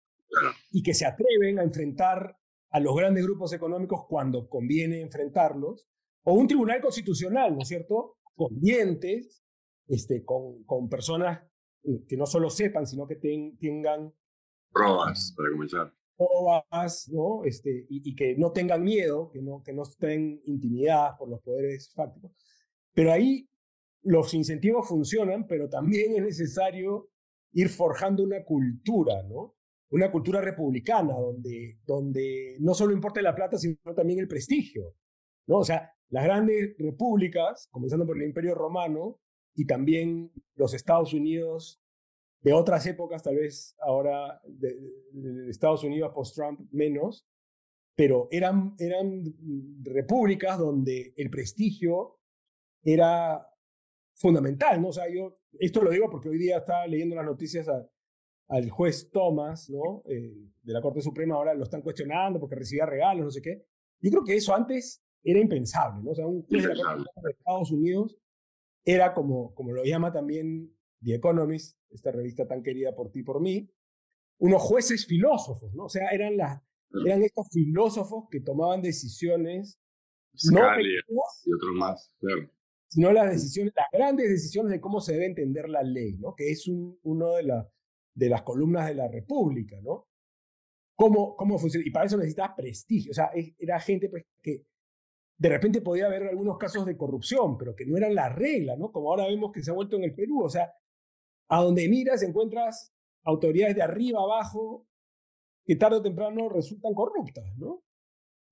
y 0.72 0.82
que 0.82 0.94
se 0.94 1.06
atreven 1.06 1.60
a 1.60 1.62
enfrentar 1.62 2.36
a 2.70 2.80
los 2.80 2.96
grandes 2.96 3.24
grupos 3.24 3.52
económicos 3.52 4.06
cuando 4.08 4.48
conviene 4.48 5.00
enfrentarlos, 5.00 5.86
o 6.24 6.34
un 6.34 6.48
tribunal 6.48 6.80
constitucional, 6.80 7.54
¿no 7.54 7.62
es 7.62 7.68
cierto? 7.68 8.16
Con 8.34 8.58
dientes, 8.58 9.44
este, 9.86 10.24
con, 10.24 10.64
con 10.64 10.88
personas 10.88 11.40
que 12.08 12.16
no 12.16 12.26
solo 12.26 12.50
sepan, 12.50 12.86
sino 12.86 13.06
que 13.06 13.16
tengan 13.16 14.12
Pruebas, 14.74 15.32
para 15.36 15.50
comenzar. 15.52 15.94
Pruebas, 16.16 17.08
¿no? 17.10 17.44
Este, 17.44 17.86
y, 17.88 18.14
que 18.16 18.36
no 18.36 18.50
tengan 18.50 18.82
miedo, 18.82 19.30
que 19.30 19.40
no, 19.40 19.62
que 19.62 19.72
no 19.72 19.84
estén 19.84 20.42
intimidadas 20.46 21.16
por 21.16 21.28
los 21.28 21.40
poderes 21.40 21.92
fácticos. 21.94 22.32
Pero 22.92 23.12
ahí 23.12 23.48
los 24.02 24.34
incentivos 24.34 24.88
funcionan, 24.88 25.46
pero 25.46 25.68
también 25.68 26.16
es 26.16 26.22
necesario 26.22 27.08
ir 27.52 27.68
forjando 27.68 28.24
una 28.24 28.44
cultura, 28.44 29.22
¿no? 29.22 29.54
Una 29.90 30.10
cultura 30.10 30.40
republicana 30.40 31.14
donde, 31.14 31.78
donde 31.86 32.56
no 32.58 32.74
solo 32.74 32.92
importa 32.92 33.22
la 33.22 33.34
plata, 33.34 33.56
sino 33.56 33.78
también 33.94 34.18
el 34.18 34.28
prestigio, 34.28 34.96
¿no? 35.46 35.58
O 35.58 35.64
sea, 35.64 35.92
las 36.08 36.24
grandes 36.24 36.74
repúblicas, 36.78 37.68
comenzando 37.70 38.06
por 38.06 38.16
el 38.16 38.24
Imperio 38.24 38.54
Romano 38.54 39.20
y 39.54 39.66
también 39.66 40.32
los 40.56 40.74
Estados 40.74 41.14
Unidos 41.14 41.83
de 42.44 42.52
otras 42.52 42.86
épocas, 42.86 43.22
tal 43.22 43.36
vez 43.36 43.74
ahora 43.80 44.40
de, 44.46 45.48
Estados 45.48 45.82
Unidos 45.82 46.12
post-Trump 46.14 46.60
menos, 46.72 47.26
pero 47.96 48.28
eran, 48.30 48.74
eran 48.78 49.24
repúblicas 49.82 50.58
donde 50.58 51.14
el 51.16 51.30
prestigio 51.30 52.18
era 52.82 53.48
fundamental, 54.12 54.80
¿no? 54.82 54.88
O 54.88 54.92
sea, 54.92 55.08
yo 55.08 55.34
esto 55.58 55.82
lo 55.82 55.90
digo 55.90 56.10
porque 56.10 56.28
hoy 56.28 56.36
día 56.36 56.58
estaba 56.58 56.86
leyendo 56.86 57.16
las 57.16 57.24
noticias 57.24 57.66
al 58.48 58.70
juez 58.70 59.10
Thomas, 59.10 59.70
¿no? 59.70 60.02
Eh, 60.06 60.50
de 60.62 60.72
la 60.72 60.82
Corte 60.82 61.00
Suprema, 61.00 61.36
ahora 61.36 61.54
lo 61.54 61.64
están 61.64 61.80
cuestionando 61.80 62.38
porque 62.38 62.56
recibía 62.56 62.84
regalos, 62.84 63.24
no 63.24 63.30
sé 63.30 63.40
qué. 63.40 63.64
Yo 64.00 64.10
creo 64.10 64.24
que 64.24 64.36
eso 64.36 64.54
antes 64.54 65.02
era 65.22 65.40
impensable, 65.40 66.02
¿no? 66.02 66.10
O 66.10 66.14
sea, 66.14 66.26
un 66.26 66.42
juez 66.42 66.62
de 66.62 66.74
la 66.74 66.84
Corte 66.84 67.10
de 67.22 67.30
Estados 67.30 67.70
Unidos 67.70 68.18
era 68.84 69.14
como, 69.14 69.54
como 69.54 69.72
lo 69.72 69.82
llama 69.82 70.12
también 70.12 70.73
The 71.04 71.14
Economist, 71.14 71.78
esta 71.90 72.10
revista 72.10 72.46
tan 72.46 72.62
querida 72.62 72.94
por 72.94 73.10
ti 73.10 73.20
y 73.20 73.22
por 73.22 73.40
mí, 73.40 73.70
unos 74.38 74.62
jueces 74.62 75.06
filósofos, 75.06 75.74
¿no? 75.74 75.84
O 75.84 75.88
sea, 75.88 76.08
eran, 76.10 76.36
las, 76.36 76.62
eran 77.04 77.22
estos 77.22 77.48
filósofos 77.50 78.24
que 78.30 78.40
tomaban 78.40 78.82
decisiones. 78.82 79.78
no 80.50 80.60
y 80.80 81.52
otros 81.52 81.74
más, 81.76 82.12
claro. 82.18 82.50
Sino 82.88 83.12
las 83.12 83.30
decisiones, 83.32 83.72
las 83.76 83.86
grandes 83.92 84.28
decisiones 84.28 84.72
de 84.72 84.80
cómo 84.80 85.00
se 85.00 85.12
debe 85.12 85.26
entender 85.26 85.68
la 85.68 85.82
ley, 85.82 86.16
¿no? 86.18 86.34
Que 86.34 86.50
es 86.50 86.68
un, 86.68 86.98
uno 87.02 87.32
de, 87.32 87.42
la, 87.44 87.68
de 88.14 88.28
las 88.28 88.42
columnas 88.42 88.88
de 88.88 88.94
la 88.94 89.08
República, 89.08 89.80
¿no? 89.82 90.08
¿Cómo, 90.96 91.34
cómo 91.34 91.58
funciona? 91.58 91.86
Y 91.86 91.90
para 91.90 92.06
eso 92.06 92.16
necesitas 92.16 92.52
prestigio. 92.56 93.10
O 93.10 93.14
sea, 93.14 93.30
era 93.58 93.80
gente 93.80 94.08
pues, 94.08 94.24
que 94.40 94.64
de 95.36 95.48
repente 95.48 95.80
podía 95.80 96.06
haber 96.06 96.22
algunos 96.24 96.56
casos 96.56 96.86
de 96.86 96.96
corrupción, 96.96 97.58
pero 97.58 97.74
que 97.74 97.84
no 97.84 97.96
eran 97.96 98.14
la 98.14 98.28
regla, 98.28 98.76
¿no? 98.76 98.92
Como 98.92 99.10
ahora 99.10 99.26
vemos 99.26 99.50
que 99.50 99.62
se 99.62 99.70
ha 99.70 99.74
vuelto 99.74 99.96
en 99.96 100.04
el 100.04 100.14
Perú. 100.14 100.44
O 100.44 100.48
sea, 100.48 100.72
a 101.48 101.62
donde 101.62 101.88
miras 101.88 102.22
encuentras 102.22 102.92
autoridades 103.24 103.76
de 103.76 103.82
arriba 103.82 104.20
abajo 104.20 104.86
que 105.64 105.76
tarde 105.76 105.96
o 105.96 106.02
temprano 106.02 106.48
resultan 106.48 106.94
corruptas, 106.94 107.44
¿no? 107.56 107.82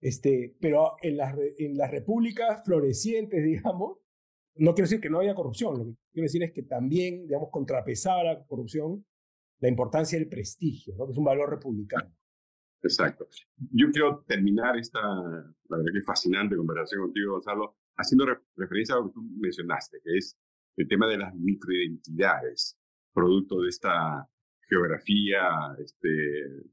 Este, 0.01 0.57
pero 0.61 0.97
en 1.03 1.17
las, 1.17 1.37
en 1.59 1.77
las 1.77 1.91
repúblicas 1.91 2.63
florecientes, 2.65 3.45
digamos, 3.45 3.99
no 4.57 4.75
quiero 4.75 4.87
decir 4.87 5.01
que 5.01 5.11
no 5.11 5.21
haya 5.21 5.35
corrupción, 5.35 5.79
lo 5.79 5.85
que 5.85 5.95
quiero 6.13 6.25
decir 6.25 6.43
es 6.43 6.53
que 6.53 6.63
también, 6.63 7.27
digamos, 7.27 7.51
contrapesaba 7.51 8.23
la 8.25 8.45
corrupción 8.45 9.05
la 9.63 9.69
importancia 9.69 10.19
del 10.19 10.29
prestigio, 10.29 10.95
¿no? 10.97 11.07
que 11.07 11.13
es 11.13 11.19
un 11.19 11.25
valor 11.25 11.49
republicano. 11.49 12.13
Exacto. 12.83 13.29
Yo 13.71 13.91
quiero 13.93 14.25
terminar 14.27 14.77
esta, 14.77 15.01
la 15.01 15.77
verdad 15.77 15.93
que 15.95 16.03
fascinante 16.03 16.57
conversación 16.57 17.03
contigo, 17.03 17.35
Gonzalo, 17.35 17.77
haciendo 17.97 18.27
referencia 18.57 18.97
a 18.97 18.99
lo 18.99 19.07
que 19.07 19.13
tú 19.15 19.23
mencionaste, 19.39 20.01
que 20.03 20.17
es 20.17 20.37
el 20.77 20.89
tema 20.89 21.07
de 21.07 21.19
las 21.19 21.33
microidentidades 21.37 22.77
producto 23.12 23.61
de 23.61 23.68
esta 23.68 24.29
geografía 24.68 25.42
este, 25.79 26.09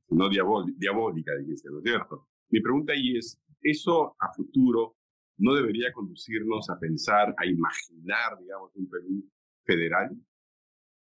no 0.10 0.30
diabólica, 0.30 1.36
dijiste, 1.38 1.69
¿no 1.69 1.80
es 1.80 1.84
cierto? 1.84 2.28
Mi 2.49 2.62
pregunta 2.62 2.93
ahí 2.93 3.17
es, 3.17 3.39
¿eso 3.62 4.15
a 4.19 4.34
futuro 4.34 4.95
no 5.38 5.54
debería 5.54 5.91
conducirnos 5.93 6.69
a 6.69 6.80
pensar, 6.80 7.34
a 7.38 7.45
imaginar, 7.45 8.39
digamos, 8.39 8.75
un 8.75 8.89
Perú 8.89 9.30
federal? 9.63 10.12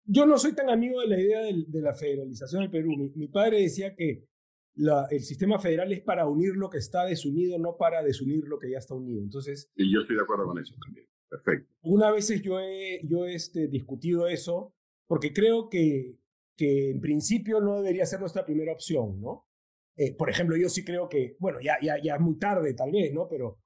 Yo 0.05 0.25
no 0.25 0.37
soy 0.37 0.53
tan 0.53 0.69
amigo 0.69 1.01
de 1.01 1.07
la 1.07 1.19
idea 1.19 1.41
de, 1.41 1.81
la 1.81 1.93
federalización 1.93 2.61
del 2.61 2.71
Perú. 2.71 3.11
Mi, 3.15 3.27
padre 3.27 3.61
decía 3.61 3.95
que 3.95 4.27
la, 4.75 5.07
el 5.09 5.21
sistema 5.21 5.59
federal 5.59 5.91
es 5.93 6.01
para 6.01 6.27
unir 6.27 6.55
lo 6.55 6.69
que 6.69 6.77
está 6.77 7.05
desunido, 7.05 7.57
no 7.57 7.77
para 7.77 8.03
desunir 8.03 8.43
lo 8.47 8.59
que 8.59 8.71
ya 8.71 8.79
está 8.79 8.95
unido. 8.95 9.21
Entonces, 9.21 9.71
y 9.75 9.93
yo 9.93 10.01
estoy 10.01 10.17
de 10.17 10.23
acuerdo 10.23 10.45
con 10.45 10.59
eso 10.59 10.75
también. 10.83 11.07
Perfecto. 11.29 11.73
Una 11.81 12.11
veces 12.11 12.41
yo 12.41 12.59
he, 12.59 13.01
yo 13.05 13.25
he 13.25 13.33
este, 13.33 13.67
discutido 13.67 14.27
eso 14.27 14.75
porque 15.07 15.33
creo 15.33 15.69
que, 15.69 16.15
que 16.55 16.91
en 16.91 17.01
principio 17.01 17.59
no 17.59 17.77
debería 17.81 18.05
ser 18.05 18.19
nuestra 18.19 18.45
primera 18.45 18.73
opción, 18.73 19.19
¿no? 19.21 19.47
Eh, 19.95 20.15
por 20.15 20.29
ejemplo, 20.29 20.57
yo 20.57 20.69
sí 20.69 20.83
creo 20.83 21.07
que, 21.07 21.35
bueno, 21.39 21.59
ya, 21.61 21.77
ya, 21.81 22.01
ya 22.01 22.15
es 22.15 22.21
muy 22.21 22.37
tarde 22.37 22.73
tal 22.73 22.91
vez, 22.91 23.13
¿no? 23.13 23.27
Pero 23.27 23.59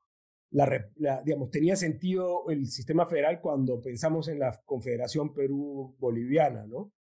la, 0.52 1.21
digamos, 1.26 1.52
tenía 1.52 1.76
sentido 1.76 2.50
el 2.50 2.65
sistema 2.67 3.06
federal 3.06 3.41
cuando 3.41 3.82
pensamos 3.82 4.28
en 4.28 4.39
la 4.39 4.62
Confederación 4.65 5.34
Perú-Boliviana, 5.34 6.65
¿no? 6.65 6.93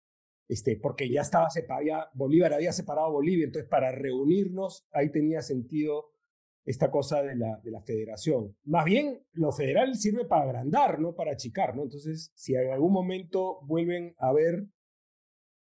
Este, 0.49 0.77
porque 0.77 1.11
ya 1.11 1.23
estaba 1.23 1.49
separado, 1.51 2.09
Bolívar 2.15 2.53
había 2.53 2.73
separado 2.73 3.13
Bolivia, 3.13 3.47
entonces 3.47 3.69
para 3.69 3.93
reunirnos 3.93 4.87
ahí 4.93 5.11
tenía 5.11 5.41
sentido 5.41 6.14
esta 6.65 6.91
cosa 6.91 7.23
de 7.23 7.37
la, 7.37 7.61
de 7.63 7.71
la 7.71 7.83
federación. 7.83 8.57
Más 8.65 8.85
bien, 8.85 9.23
lo 9.33 9.53
federal 9.53 9.95
sirve 9.97 10.25
para 10.25 10.45
agrandar, 10.45 10.99
no 10.99 11.15
para 11.15 11.33
achicar, 11.33 11.77
¿no? 11.77 11.83
Entonces, 11.83 12.33
si 12.35 12.55
en 12.55 12.73
algún 12.73 12.93
momento 12.93 13.61
vuelven 13.63 14.15
a 14.19 14.33
ver, 14.33 14.63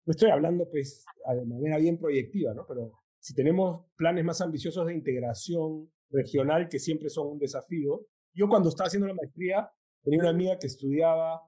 no 0.05 0.11
estoy 0.11 0.31
hablando 0.31 0.69
pues 0.69 1.05
de 1.29 1.45
manera 1.47 1.79
bien 1.79 1.99
proyectiva, 1.99 2.55
¿no? 2.55 2.67
Pero 2.67 2.93
si 3.21 3.35
tenemos 3.35 3.87
planes 3.97 4.25
más 4.25 4.41
ambiciosos 4.41 4.87
de 4.87 4.95
integración 4.95 5.91
regional, 6.11 6.69
que 6.69 6.81
siempre 6.81 7.09
son 7.09 7.29
un 7.29 7.39
desafío, 7.39 8.07
yo 8.35 8.49
cuando 8.49 8.71
estaba 8.71 8.89
haciendo 8.89 9.07
la 9.07 9.15
maestría, 9.15 9.71
tenía 10.03 10.21
una 10.21 10.31
amiga 10.31 10.59
que 10.59 10.67
estudiaba, 10.67 11.43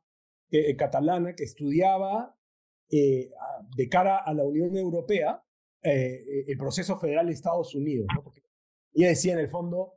eh, 0.50 0.76
catalana, 0.76 1.34
que 1.34 1.44
estudiaba 1.44 2.36
eh, 2.90 3.30
de 3.76 3.88
cara 3.88 4.18
a 4.18 4.34
la 4.34 4.44
Unión 4.44 4.76
Europea 4.76 5.42
eh, 5.82 6.44
el 6.46 6.56
proceso 6.58 6.98
federal 6.98 7.26
de 7.26 7.32
Estados 7.32 7.74
Unidos, 7.74 8.06
¿no? 8.14 8.22
Porque 8.22 8.41
ella 8.94 9.08
decía 9.08 9.32
en 9.34 9.40
el 9.40 9.48
fondo, 9.48 9.94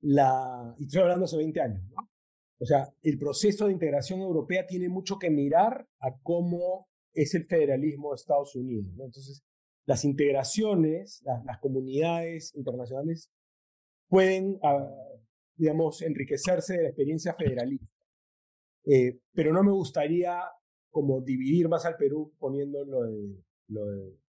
la, 0.00 0.74
y 0.78 0.84
estoy 0.84 1.02
hablando 1.02 1.24
hace 1.24 1.36
20 1.36 1.60
años, 1.60 1.82
¿no? 1.90 2.10
O 2.58 2.64
sea, 2.64 2.92
el 3.02 3.18
proceso 3.18 3.66
de 3.66 3.72
integración 3.72 4.20
europea 4.20 4.66
tiene 4.66 4.88
mucho 4.88 5.18
que 5.18 5.30
mirar 5.30 5.88
a 5.98 6.16
cómo 6.22 6.88
es 7.12 7.34
el 7.34 7.46
federalismo 7.46 8.10
de 8.10 8.16
Estados 8.16 8.54
Unidos, 8.54 8.92
¿no? 8.94 9.04
Entonces, 9.04 9.42
las 9.84 10.04
integraciones, 10.04 11.22
las, 11.24 11.58
comunidades 11.58 12.54
internacionales 12.54 13.30
pueden, 14.08 14.58
ah, 14.62 14.88
digamos, 15.56 16.02
enriquecerse 16.02 16.76
de 16.76 16.82
la 16.82 16.88
experiencia 16.88 17.34
federalista. 17.34 17.86
Eh, 18.84 19.18
pero 19.32 19.52
no 19.52 19.62
me 19.62 19.72
gustaría 19.72 20.40
como 20.90 21.20
dividir 21.20 21.68
más 21.68 21.84
al 21.84 21.96
Perú 21.96 22.32
poniendo 22.38 22.84
lo 22.84 23.02
de, 23.02 23.42
lo 23.68 23.86
de 23.86 24.21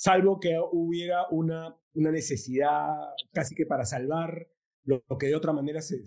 salvo 0.00 0.40
que 0.40 0.56
hubiera 0.72 1.28
una, 1.30 1.78
una 1.92 2.10
necesidad 2.10 2.88
casi 3.32 3.54
que 3.54 3.66
para 3.66 3.84
salvar 3.84 4.48
lo, 4.84 5.02
que 5.18 5.26
de 5.26 5.36
otra 5.36 5.52
manera 5.52 5.82
se, 5.82 6.02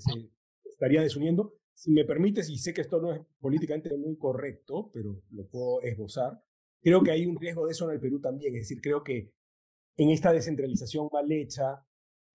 estaría 0.65 1.03
desuniendo. 1.03 1.53
Si 1.75 1.91
me 1.91 2.03
permites, 2.03 2.49
y 2.49 2.57
sé 2.57 2.73
que 2.73 2.81
esto 2.81 2.99
no 2.99 3.13
es 3.13 3.21
políticamente 3.39 3.95
muy 3.95 4.17
correcto, 4.17 4.89
pero 4.91 5.21
lo 5.29 5.47
puedo 5.47 5.83
esbozar, 5.83 6.43
creo 6.81 7.03
que 7.03 7.11
hay 7.11 7.27
un 7.27 7.39
riesgo 7.39 7.67
de 7.67 7.73
eso 7.73 7.87
en 7.87 7.93
el 7.93 7.99
Perú 7.99 8.19
también. 8.19 8.55
Es 8.55 8.61
decir, 8.61 8.81
creo 8.81 9.03
que 9.03 9.31
en 9.95 10.09
esta 10.09 10.33
descentralización 10.33 11.09
mal 11.13 11.31
hecha 11.31 11.85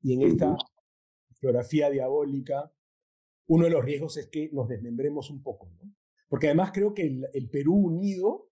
y 0.00 0.14
en 0.14 0.22
esta 0.22 0.56
geografía 1.40 1.90
diabólica, 1.90 2.72
uno 3.48 3.64
de 3.64 3.70
los 3.70 3.84
riesgos 3.84 4.16
es 4.16 4.28
que 4.28 4.48
nos 4.52 4.68
desmembremos 4.68 5.28
un 5.28 5.42
poco. 5.42 5.72
¿no? 5.82 5.92
Porque 6.28 6.46
además 6.46 6.70
creo 6.72 6.94
que 6.94 7.02
el, 7.02 7.26
el 7.32 7.50
Perú 7.50 7.74
unido 7.74 8.47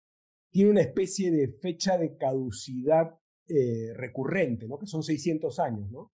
tiene 0.56 0.70
una 0.70 0.80
especie 0.80 1.30
de 1.30 1.48
fecha 1.48 1.98
de 1.98 2.16
caducidad 2.16 3.14
eh, 3.46 3.92
recurrente, 3.94 4.66
¿no? 4.66 4.78
que 4.78 4.86
son 4.86 5.02
600 5.02 5.58
años. 5.58 5.90
¿no? 5.90 6.14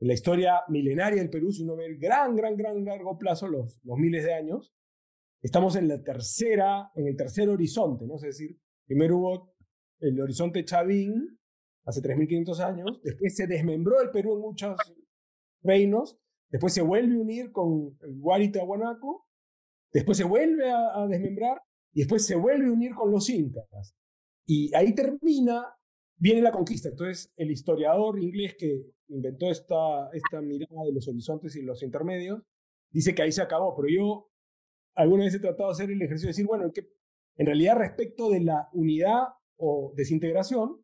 En 0.00 0.08
la 0.08 0.14
historia 0.14 0.62
milenaria 0.68 1.20
del 1.20 1.28
Perú, 1.28 1.52
si 1.52 1.62
uno 1.62 1.76
ve 1.76 1.84
el 1.84 1.98
gran, 1.98 2.34
gran, 2.34 2.56
gran 2.56 2.82
largo 2.86 3.18
plazo, 3.18 3.48
los, 3.48 3.82
miles 3.84 4.24
de 4.24 4.32
años, 4.32 4.72
estamos 5.42 5.76
en 5.76 5.88
la 5.88 6.02
tercera, 6.02 6.90
en 6.94 7.06
el 7.06 7.16
tercer 7.18 7.50
horizonte, 7.50 8.06
¿no? 8.06 8.14
Es 8.14 8.22
decir, 8.22 8.58
primero 8.86 9.18
hubo 9.18 9.54
el 10.00 10.18
horizonte 10.22 10.64
Chavín, 10.64 11.38
hace 11.84 12.00
3.500 12.00 12.60
años, 12.60 12.98
después 13.04 13.36
se 13.36 13.46
desmembró 13.46 14.00
el 14.00 14.10
Perú 14.10 14.36
en 14.36 14.40
muchos 14.40 14.74
reinos, 15.62 16.18
después 16.48 16.72
se 16.72 16.80
vuelve 16.80 17.14
a 17.14 17.20
unir 17.20 17.52
con 17.52 17.98
el 18.00 18.18
Guarita-Guanaco, 18.18 19.28
después 19.92 20.16
se 20.16 20.24
vuelve 20.24 20.70
a 20.70 21.06
desmembrar, 21.06 21.60
y 21.92 22.00
después 22.00 22.26
se 22.26 22.36
vuelve 22.36 22.66
a 22.66 22.72
unir 22.72 22.94
con 22.94 23.10
los 23.10 23.28
incas. 23.28 23.94
Y 24.46 24.74
ahí 24.74 24.94
termina, 24.94 25.66
viene 26.16 26.42
la 26.42 26.52
conquista. 26.52 26.88
Entonces, 26.88 27.32
el 27.36 27.50
historiador 27.50 28.18
inglés 28.18 28.56
que 28.58 28.92
inventó 29.08 29.50
esta, 29.50 30.08
esta 30.12 30.40
mirada 30.40 30.84
de 30.84 30.92
los 30.92 31.06
horizontes 31.08 31.54
y 31.56 31.62
los 31.62 31.82
intermedios, 31.82 32.42
dice 32.90 33.14
que 33.14 33.22
ahí 33.22 33.32
se 33.32 33.42
acabó. 33.42 33.74
Pero 33.76 33.88
yo 33.88 34.30
alguna 34.94 35.24
vez 35.24 35.34
he 35.34 35.40
tratado 35.40 35.68
de 35.68 35.72
hacer 35.72 35.90
el 35.90 36.02
ejercicio 36.02 36.28
de 36.28 36.32
decir, 36.32 36.46
bueno, 36.46 36.70
que 36.72 36.88
en 37.36 37.46
realidad 37.46 37.76
respecto 37.76 38.30
de 38.30 38.40
la 38.40 38.68
unidad 38.72 39.28
o 39.56 39.92
desintegración, 39.96 40.82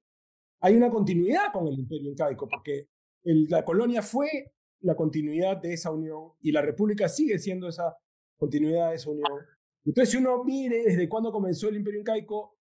hay 0.60 0.74
una 0.74 0.90
continuidad 0.90 1.52
con 1.52 1.66
el 1.68 1.78
imperio 1.78 2.10
incaico, 2.10 2.48
porque 2.48 2.88
la 3.22 3.64
colonia 3.64 4.02
fue 4.02 4.52
la 4.80 4.94
continuidad 4.94 5.56
de 5.58 5.72
esa 5.72 5.90
unión 5.90 6.32
y 6.40 6.52
la 6.52 6.62
república 6.62 7.08
sigue 7.08 7.38
siendo 7.38 7.68
esa 7.68 7.96
continuidad 8.36 8.90
de 8.90 8.96
esa 8.96 9.10
unión. 9.10 9.32
Entonces, 9.88 10.10
si 10.10 10.18
uno 10.18 10.44
mire 10.44 10.82
desde 10.84 11.08
cuándo 11.08 11.32
comenzó 11.32 11.70
el 11.70 11.76
imperio 11.76 12.00
incaico, 12.00 12.58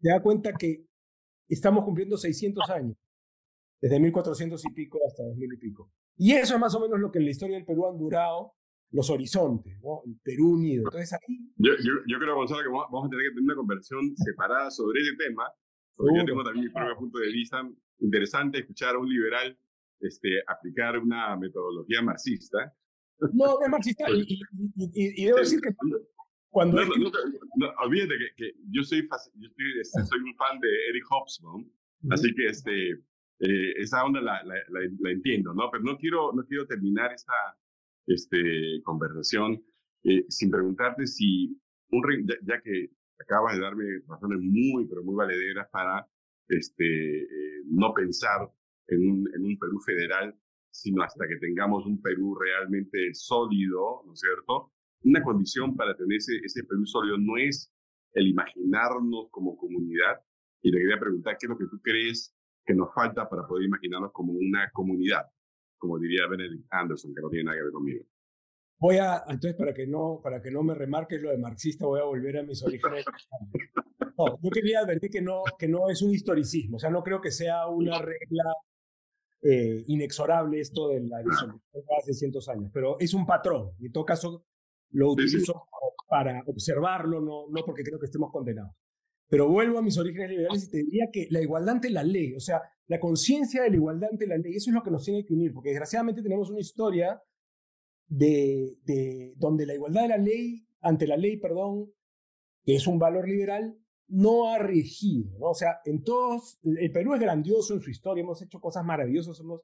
se 0.00 0.08
da 0.08 0.22
cuenta 0.22 0.52
que 0.52 0.86
estamos 1.48 1.84
cumpliendo 1.84 2.16
600 2.16 2.70
años, 2.70 2.96
desde 3.82 3.98
1400 3.98 4.64
y 4.66 4.72
pico 4.72 5.00
hasta 5.04 5.24
2000 5.24 5.52
y 5.52 5.56
pico. 5.56 5.90
Y 6.16 6.32
eso 6.32 6.54
es 6.54 6.60
más 6.60 6.72
o 6.76 6.80
menos 6.80 7.00
lo 7.00 7.10
que 7.10 7.18
en 7.18 7.24
la 7.24 7.32
historia 7.32 7.56
del 7.56 7.66
Perú 7.66 7.88
han 7.88 7.98
durado 7.98 8.52
los 8.92 9.10
horizontes, 9.10 9.80
¿no? 9.82 10.02
El 10.06 10.16
Perú 10.22 10.52
unido. 10.52 10.84
Entonces 10.84 11.12
ahí... 11.12 11.52
Yo, 11.56 11.72
yo, 12.06 12.18
creo, 12.20 12.36
Gonzalo, 12.36 12.62
que 12.62 12.68
vamos 12.68 13.06
a 13.06 13.10
tener 13.10 13.24
que 13.24 13.34
tener 13.34 13.44
una 13.44 13.56
conversación 13.56 14.16
separada 14.16 14.70
sobre 14.70 15.00
ese 15.00 15.16
tema, 15.16 15.52
porque 15.96 16.18
yo 16.18 16.24
tengo 16.24 16.44
también 16.44 16.66
mi 16.66 16.72
propio 16.72 16.96
punto 16.96 17.18
de 17.18 17.32
vista. 17.32 17.68
Interesante 17.98 18.60
escuchar 18.60 18.94
a 18.94 18.98
un 18.98 19.08
liberal 19.08 19.58
este, 19.98 20.28
aplicar 20.46 20.98
una 20.98 21.36
metodología 21.36 22.00
marxista. 22.00 22.72
No, 23.32 23.58
no 23.58 23.64
es 23.64 23.68
marxista, 23.68 24.04
y, 24.08 24.40
y, 24.76 25.22
y 25.22 25.24
debo 25.24 25.38
decir 25.38 25.60
que 25.60 25.74
cuando 26.50 26.84
no, 26.84 27.72
olvídate 27.84 28.14
que, 28.36 28.52
yo, 28.70 28.82
soy, 28.82 29.08
yo 29.36 29.48
este, 29.80 30.04
soy 30.04 30.20
un 30.20 30.34
fan 30.34 30.58
de 30.60 30.68
Eric 30.90 31.04
Hobsbawm, 31.08 31.64
así 32.10 32.34
que 32.34 32.46
este, 32.46 32.90
eh, 33.40 33.72
esa 33.76 34.04
onda 34.04 34.20
la, 34.20 34.42
la, 34.44 34.54
la, 34.68 35.10
entiendo, 35.10 35.54
¿no? 35.54 35.70
Pero 35.70 35.84
no 35.84 35.96
quiero, 35.96 36.32
no 36.32 36.44
quiero 36.44 36.66
terminar 36.66 37.12
esta 37.12 37.32
este, 38.06 38.82
conversación 38.82 39.62
eh, 40.02 40.24
sin 40.28 40.50
preguntarte 40.50 41.06
si, 41.06 41.56
un, 41.90 42.02
ya, 42.42 42.60
que 42.60 42.90
acabas 43.20 43.56
de 43.56 43.62
darme 43.62 43.84
razones 44.08 44.40
muy, 44.42 44.86
pero 44.88 45.04
muy 45.04 45.14
valederas 45.14 45.68
para 45.70 46.06
este, 46.48 47.22
eh, 47.22 47.62
no 47.66 47.94
pensar 47.94 48.50
en 48.88 49.08
un, 49.08 49.30
en 49.34 49.44
un 49.44 49.58
Perú 49.58 49.80
federal, 49.86 50.34
sino 50.70 51.02
hasta 51.02 51.28
que 51.28 51.36
tengamos 51.36 51.86
un 51.86 52.00
Perú 52.02 52.36
realmente 52.36 53.14
sólido, 53.14 54.02
¿no 54.04 54.12
es 54.14 54.20
cierto? 54.20 54.72
Una 55.02 55.22
condición 55.22 55.76
para 55.76 55.96
tener 55.96 56.16
ese, 56.16 56.36
ese 56.44 56.64
Perú 56.64 56.84
sólido 56.86 57.16
no 57.18 57.36
es 57.36 57.72
el 58.12 58.28
imaginarnos 58.28 59.28
como 59.30 59.56
comunidad. 59.56 60.20
Y 60.62 60.70
le 60.70 60.78
quería 60.78 60.98
preguntar 60.98 61.36
qué 61.38 61.46
es 61.46 61.50
lo 61.50 61.58
que 61.58 61.66
tú 61.66 61.80
crees 61.82 62.34
que 62.64 62.74
nos 62.74 62.94
falta 62.94 63.28
para 63.28 63.46
poder 63.46 63.64
imaginarnos 63.64 64.12
como 64.12 64.32
una 64.32 64.70
comunidad, 64.72 65.24
como 65.78 65.98
diría 65.98 66.26
Benedict 66.28 66.66
Anderson, 66.70 67.14
que 67.14 67.22
no 67.22 67.30
tiene 67.30 67.44
nada 67.44 67.56
que 67.56 67.62
ver 67.64 67.72
conmigo. 67.72 68.04
Voy 68.78 68.96
a, 68.96 69.24
entonces, 69.28 69.54
para 69.54 69.74
que 69.74 69.86
no, 69.86 70.20
para 70.22 70.40
que 70.40 70.50
no 70.50 70.62
me 70.62 70.74
remarques 70.74 71.20
lo 71.20 71.30
de 71.30 71.38
marxista, 71.38 71.86
voy 71.86 72.00
a 72.00 72.04
volver 72.04 72.38
a 72.38 72.42
mis 72.42 72.62
orígenes. 72.62 73.04
No, 74.18 74.38
yo 74.42 74.50
quería 74.50 74.80
advertir 74.80 75.08
que 75.10 75.22
no, 75.22 75.42
que 75.58 75.66
no 75.66 75.88
es 75.88 76.02
un 76.02 76.10
historicismo, 76.10 76.76
o 76.76 76.78
sea, 76.78 76.90
no 76.90 77.02
creo 77.02 77.22
que 77.22 77.30
sea 77.30 77.66
una 77.68 77.98
regla 78.02 78.44
eh, 79.40 79.82
inexorable 79.86 80.60
esto 80.60 80.88
de 80.88 81.00
la 81.00 81.22
hace 81.98 82.12
cientos 82.12 82.46
años, 82.50 82.70
pero 82.70 82.98
es 83.00 83.14
un 83.14 83.24
patrón. 83.24 83.70
En 83.80 83.90
todo 83.90 84.04
caso, 84.04 84.44
lo 84.92 85.12
utilizo 85.12 85.68
para 86.08 86.42
observarlo, 86.46 87.20
no, 87.20 87.48
no 87.48 87.64
porque 87.64 87.82
creo 87.82 87.98
que 87.98 88.06
estemos 88.06 88.30
condenados. 88.30 88.74
Pero 89.28 89.48
vuelvo 89.48 89.78
a 89.78 89.82
mis 89.82 89.96
orígenes 89.96 90.30
liberales 90.30 90.64
y 90.64 90.70
te 90.70 90.78
diría 90.78 91.08
que 91.12 91.28
la 91.30 91.40
igualdad 91.40 91.76
ante 91.76 91.90
la 91.90 92.02
ley, 92.02 92.34
o 92.34 92.40
sea, 92.40 92.60
la 92.88 92.98
conciencia 92.98 93.62
de 93.62 93.70
la 93.70 93.76
igualdad 93.76 94.10
ante 94.10 94.26
la 94.26 94.36
ley, 94.36 94.56
eso 94.56 94.70
es 94.70 94.74
lo 94.74 94.82
que 94.82 94.90
nos 94.90 95.04
tiene 95.04 95.24
que 95.24 95.32
unir, 95.32 95.52
porque 95.54 95.68
desgraciadamente 95.68 96.22
tenemos 96.22 96.50
una 96.50 96.58
historia 96.58 97.22
de, 98.08 98.76
de 98.84 99.32
donde 99.36 99.66
la 99.66 99.74
igualdad 99.74 100.02
de 100.02 100.08
la 100.08 100.18
ley, 100.18 100.66
ante 100.80 101.06
la 101.06 101.16
ley, 101.16 101.36
perdón, 101.36 101.92
que 102.64 102.74
es 102.74 102.88
un 102.88 102.98
valor 102.98 103.28
liberal, 103.28 103.78
no 104.08 104.48
ha 104.48 104.58
regido, 104.58 105.38
¿no? 105.38 105.50
O 105.50 105.54
sea, 105.54 105.78
en 105.84 106.02
todos, 106.02 106.58
el 106.64 106.90
Perú 106.90 107.14
es 107.14 107.20
grandioso 107.20 107.74
en 107.74 107.80
su 107.80 107.90
historia, 107.90 108.22
hemos 108.22 108.42
hecho 108.42 108.60
cosas 108.60 108.84
maravillosas, 108.84 109.38
hemos 109.38 109.62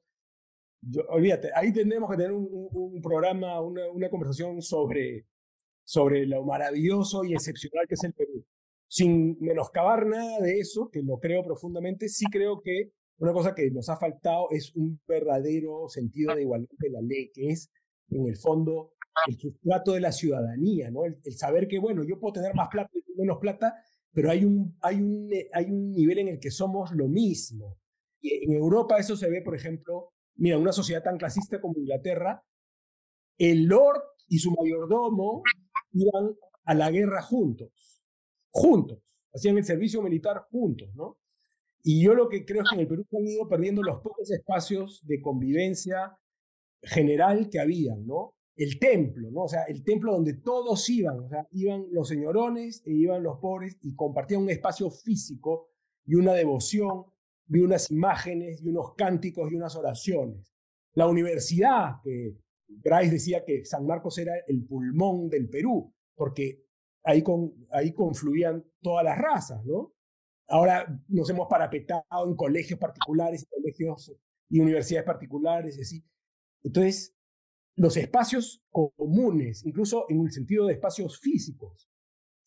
olvídate, 1.09 1.49
ahí 1.55 1.73
tenemos 1.73 2.09
que 2.09 2.17
tener 2.17 2.31
un, 2.31 3.01
programa, 3.01 3.61
una, 3.61 3.89
una, 3.89 4.09
conversación 4.09 4.61
sobre, 4.61 5.25
sobre 5.83 6.25
lo 6.25 6.43
maravilloso 6.43 7.23
y 7.23 7.33
excepcional 7.33 7.87
que 7.87 7.95
es 7.95 8.03
el 8.03 8.13
Perú. 8.13 8.45
Sin 8.87 9.37
menoscabar 9.39 10.05
nada 10.05 10.39
de 10.39 10.59
eso, 10.59 10.89
que 10.89 11.01
lo 11.01 11.19
creo 11.19 11.43
profundamente, 11.43 12.07
sí 12.07 12.25
creo 12.31 12.61
que 12.61 12.91
una 13.19 13.33
cosa 13.33 13.55
que 13.55 13.69
nos 13.71 13.89
ha 13.89 13.97
faltado 13.97 14.47
es 14.51 14.75
un 14.75 14.99
verdadero 15.07 15.89
sentido 15.89 16.35
de 16.35 16.43
igualdad 16.43 16.69
de 16.77 16.89
la 16.89 17.01
ley, 17.01 17.31
que 17.33 17.49
es, 17.49 17.71
en 18.09 18.27
el 18.27 18.37
fondo, 18.37 18.93
el 19.27 19.37
sustrato 19.37 19.93
de 19.93 20.01
la 20.01 20.11
ciudadanía, 20.11 20.91
¿no? 20.91 21.03
El, 21.05 21.17
saber 21.33 21.67
que, 21.67 21.79
bueno, 21.79 22.03
yo 22.03 22.19
puedo 22.19 22.33
tener 22.33 22.53
más 22.53 22.69
plata 22.69 22.91
y 22.93 23.19
menos 23.19 23.39
plata, 23.39 23.73
pero 24.13 24.29
hay 24.29 24.45
un, 24.45 24.77
hay, 24.81 25.01
un, 25.01 25.29
hay 25.51 25.65
un 25.65 25.93
nivel 25.93 26.19
en 26.19 26.27
el 26.29 26.39
que 26.39 26.51
somos 26.51 26.91
lo 26.91 27.07
mismo. 27.07 27.77
Y 28.21 28.45
en 28.45 28.53
Europa 28.53 28.97
eso 28.97 29.17
se 29.17 29.29
ve, 29.29 29.41
por 29.41 29.55
ejemplo, 29.55 30.13
Mira, 30.37 30.57
una 30.57 30.71
sociedad 30.71 31.03
tan 31.03 31.17
clasista 31.17 31.59
como 31.59 31.77
Inglaterra, 31.77 32.43
el 33.37 33.65
Lord 33.65 34.01
y 34.27 34.39
su 34.39 34.51
mayordomo 34.51 35.41
iban 35.93 36.35
a 36.65 36.73
la 36.73 36.91
guerra 36.91 37.21
juntos, 37.21 38.03
juntos, 38.49 38.99
hacían 39.33 39.57
el 39.57 39.63
servicio 39.63 40.01
militar 40.01 40.45
juntos, 40.51 40.89
¿no? 40.95 41.17
Y 41.83 42.03
yo 42.03 42.13
lo 42.13 42.27
que 42.27 42.45
creo 42.45 42.63
es 42.63 42.69
que 42.69 42.75
en 42.75 42.81
el 42.81 42.87
Perú 42.87 43.05
se 43.09 43.17
han 43.17 43.27
ido 43.27 43.47
perdiendo 43.47 43.81
los 43.81 44.01
pocos 44.01 44.29
espacios 44.31 45.01
de 45.05 45.21
convivencia 45.21 46.17
general 46.81 47.49
que 47.49 47.59
habían, 47.59 48.05
¿no? 48.05 48.35
El 48.55 48.79
templo, 48.79 49.31
¿no? 49.31 49.43
O 49.43 49.47
sea, 49.47 49.63
el 49.63 49.83
templo 49.83 50.11
donde 50.11 50.33
todos 50.33 50.89
iban, 50.89 51.19
o 51.19 51.29
sea, 51.29 51.47
iban 51.51 51.85
los 51.91 52.09
señorones 52.09 52.83
e 52.85 52.91
iban 52.91 53.23
los 53.23 53.39
pobres 53.39 53.77
y 53.81 53.95
compartían 53.95 54.41
un 54.41 54.49
espacio 54.49 54.89
físico 54.89 55.69
y 56.05 56.15
una 56.15 56.33
devoción 56.33 57.05
y 57.49 57.59
unas 57.59 57.89
imágenes 57.91 58.61
y 58.61 58.69
unos 58.69 58.93
cánticos 58.95 59.51
y 59.51 59.55
unas 59.55 59.75
oraciones. 59.75 60.53
La 60.93 61.07
universidad, 61.07 61.95
que 62.03 62.35
Bryce 62.67 63.11
decía 63.11 63.45
que 63.45 63.63
San 63.65 63.85
Marcos 63.85 64.17
era 64.17 64.33
el 64.47 64.65
pulmón 64.65 65.29
del 65.29 65.49
Perú, 65.49 65.93
porque 66.15 66.63
ahí, 67.03 67.21
con, 67.21 67.53
ahí 67.71 67.93
confluían 67.93 68.65
todas 68.81 69.05
las 69.05 69.17
razas, 69.17 69.63
¿no? 69.65 69.93
Ahora 70.49 70.85
nos 71.09 71.29
hemos 71.29 71.47
parapetado 71.47 72.25
en 72.25 72.35
colegios 72.35 72.79
particulares, 72.79 73.45
colegios 73.49 74.13
y 74.49 74.59
universidades 74.59 75.05
particulares, 75.05 75.77
y 75.77 75.81
así. 75.81 76.05
Entonces, 76.63 77.13
los 77.75 77.95
espacios 77.95 78.63
comunes, 78.71 79.65
incluso 79.65 80.05
en 80.09 80.21
el 80.21 80.31
sentido 80.31 80.65
de 80.65 80.73
espacios 80.73 81.19
físicos, 81.19 81.89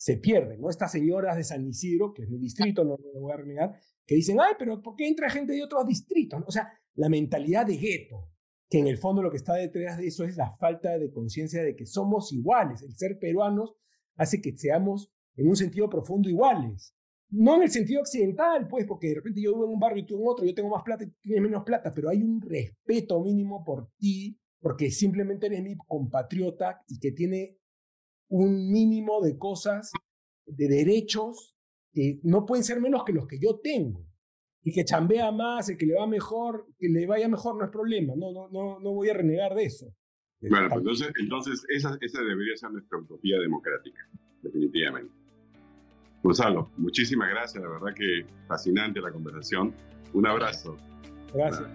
se 0.00 0.16
pierden, 0.16 0.62
¿no? 0.62 0.70
Estas 0.70 0.92
señoras 0.92 1.36
de 1.36 1.44
San 1.44 1.66
Isidro, 1.66 2.14
que 2.14 2.22
es 2.22 2.30
mi 2.30 2.38
distrito, 2.38 2.84
no 2.84 2.96
lo 2.96 3.20
voy 3.20 3.32
a 3.32 3.36
renegar, 3.36 3.78
que 4.06 4.14
dicen, 4.14 4.38
ay, 4.40 4.54
pero 4.58 4.80
¿por 4.80 4.96
qué 4.96 5.06
entra 5.06 5.28
gente 5.28 5.52
de 5.52 5.62
otros 5.62 5.86
distritos? 5.86 6.42
O 6.46 6.50
sea, 6.50 6.72
la 6.94 7.10
mentalidad 7.10 7.66
de 7.66 7.76
gueto, 7.76 8.30
que 8.70 8.78
en 8.78 8.86
el 8.86 8.96
fondo 8.96 9.20
lo 9.20 9.30
que 9.30 9.36
está 9.36 9.52
detrás 9.52 9.98
de 9.98 10.06
eso 10.06 10.24
es 10.24 10.38
la 10.38 10.56
falta 10.56 10.96
de 10.96 11.12
conciencia 11.12 11.62
de 11.62 11.76
que 11.76 11.84
somos 11.84 12.32
iguales. 12.32 12.80
El 12.80 12.96
ser 12.96 13.18
peruanos 13.18 13.74
hace 14.16 14.40
que 14.40 14.56
seamos 14.56 15.12
en 15.36 15.48
un 15.48 15.56
sentido 15.56 15.90
profundo 15.90 16.30
iguales. 16.30 16.94
No 17.28 17.56
en 17.56 17.64
el 17.64 17.70
sentido 17.70 18.00
occidental, 18.00 18.68
pues, 18.68 18.86
porque 18.86 19.08
de 19.08 19.16
repente 19.16 19.42
yo 19.42 19.52
vivo 19.52 19.66
en 19.66 19.74
un 19.74 19.80
barrio 19.80 20.02
y 20.02 20.06
tú 20.06 20.18
en 20.18 20.26
otro, 20.26 20.46
yo 20.46 20.54
tengo 20.54 20.70
más 20.70 20.82
plata 20.82 21.04
y 21.04 21.10
tienes 21.20 21.42
menos 21.42 21.62
plata, 21.62 21.92
pero 21.92 22.08
hay 22.08 22.22
un 22.22 22.40
respeto 22.40 23.20
mínimo 23.20 23.62
por 23.62 23.90
ti, 23.98 24.40
porque 24.60 24.90
simplemente 24.90 25.44
eres 25.44 25.62
mi 25.62 25.76
compatriota 25.76 26.82
y 26.88 26.98
que 26.98 27.12
tiene 27.12 27.59
un 28.30 28.70
mínimo 28.70 29.20
de 29.20 29.36
cosas, 29.36 29.92
de 30.46 30.68
derechos, 30.68 31.54
que 31.92 32.20
no 32.22 32.46
pueden 32.46 32.64
ser 32.64 32.80
menos 32.80 33.04
que 33.04 33.12
los 33.12 33.26
que 33.26 33.38
yo 33.38 33.60
tengo. 33.62 34.06
Y 34.62 34.72
que 34.72 34.84
chambea 34.84 35.32
más, 35.32 35.68
el 35.68 35.76
que 35.76 35.86
le 35.86 35.94
va 35.94 36.06
mejor, 36.06 36.66
que 36.78 36.88
le 36.88 37.06
vaya 37.06 37.28
mejor 37.28 37.56
no 37.56 37.64
es 37.64 37.70
problema. 37.70 38.14
No, 38.16 38.32
no, 38.32 38.48
no, 38.50 38.78
no 38.78 38.92
voy 38.92 39.08
a 39.08 39.14
renegar 39.14 39.54
de 39.54 39.64
eso. 39.64 39.86
Bueno, 40.42 40.68
pues 40.68 40.80
entonces, 40.80 41.12
entonces 41.20 41.64
esa, 41.68 41.98
esa 42.00 42.22
debería 42.22 42.56
ser 42.56 42.70
nuestra 42.70 42.98
utopía 42.98 43.38
democrática, 43.38 44.08
definitivamente. 44.42 45.12
Gonzalo, 46.22 46.70
muchísimas 46.76 47.30
gracias, 47.30 47.62
la 47.62 47.70
verdad 47.70 47.94
que 47.94 48.26
fascinante 48.46 49.00
la 49.00 49.10
conversación. 49.10 49.74
Un 50.12 50.26
abrazo. 50.26 50.76
Gracias. 51.34 51.68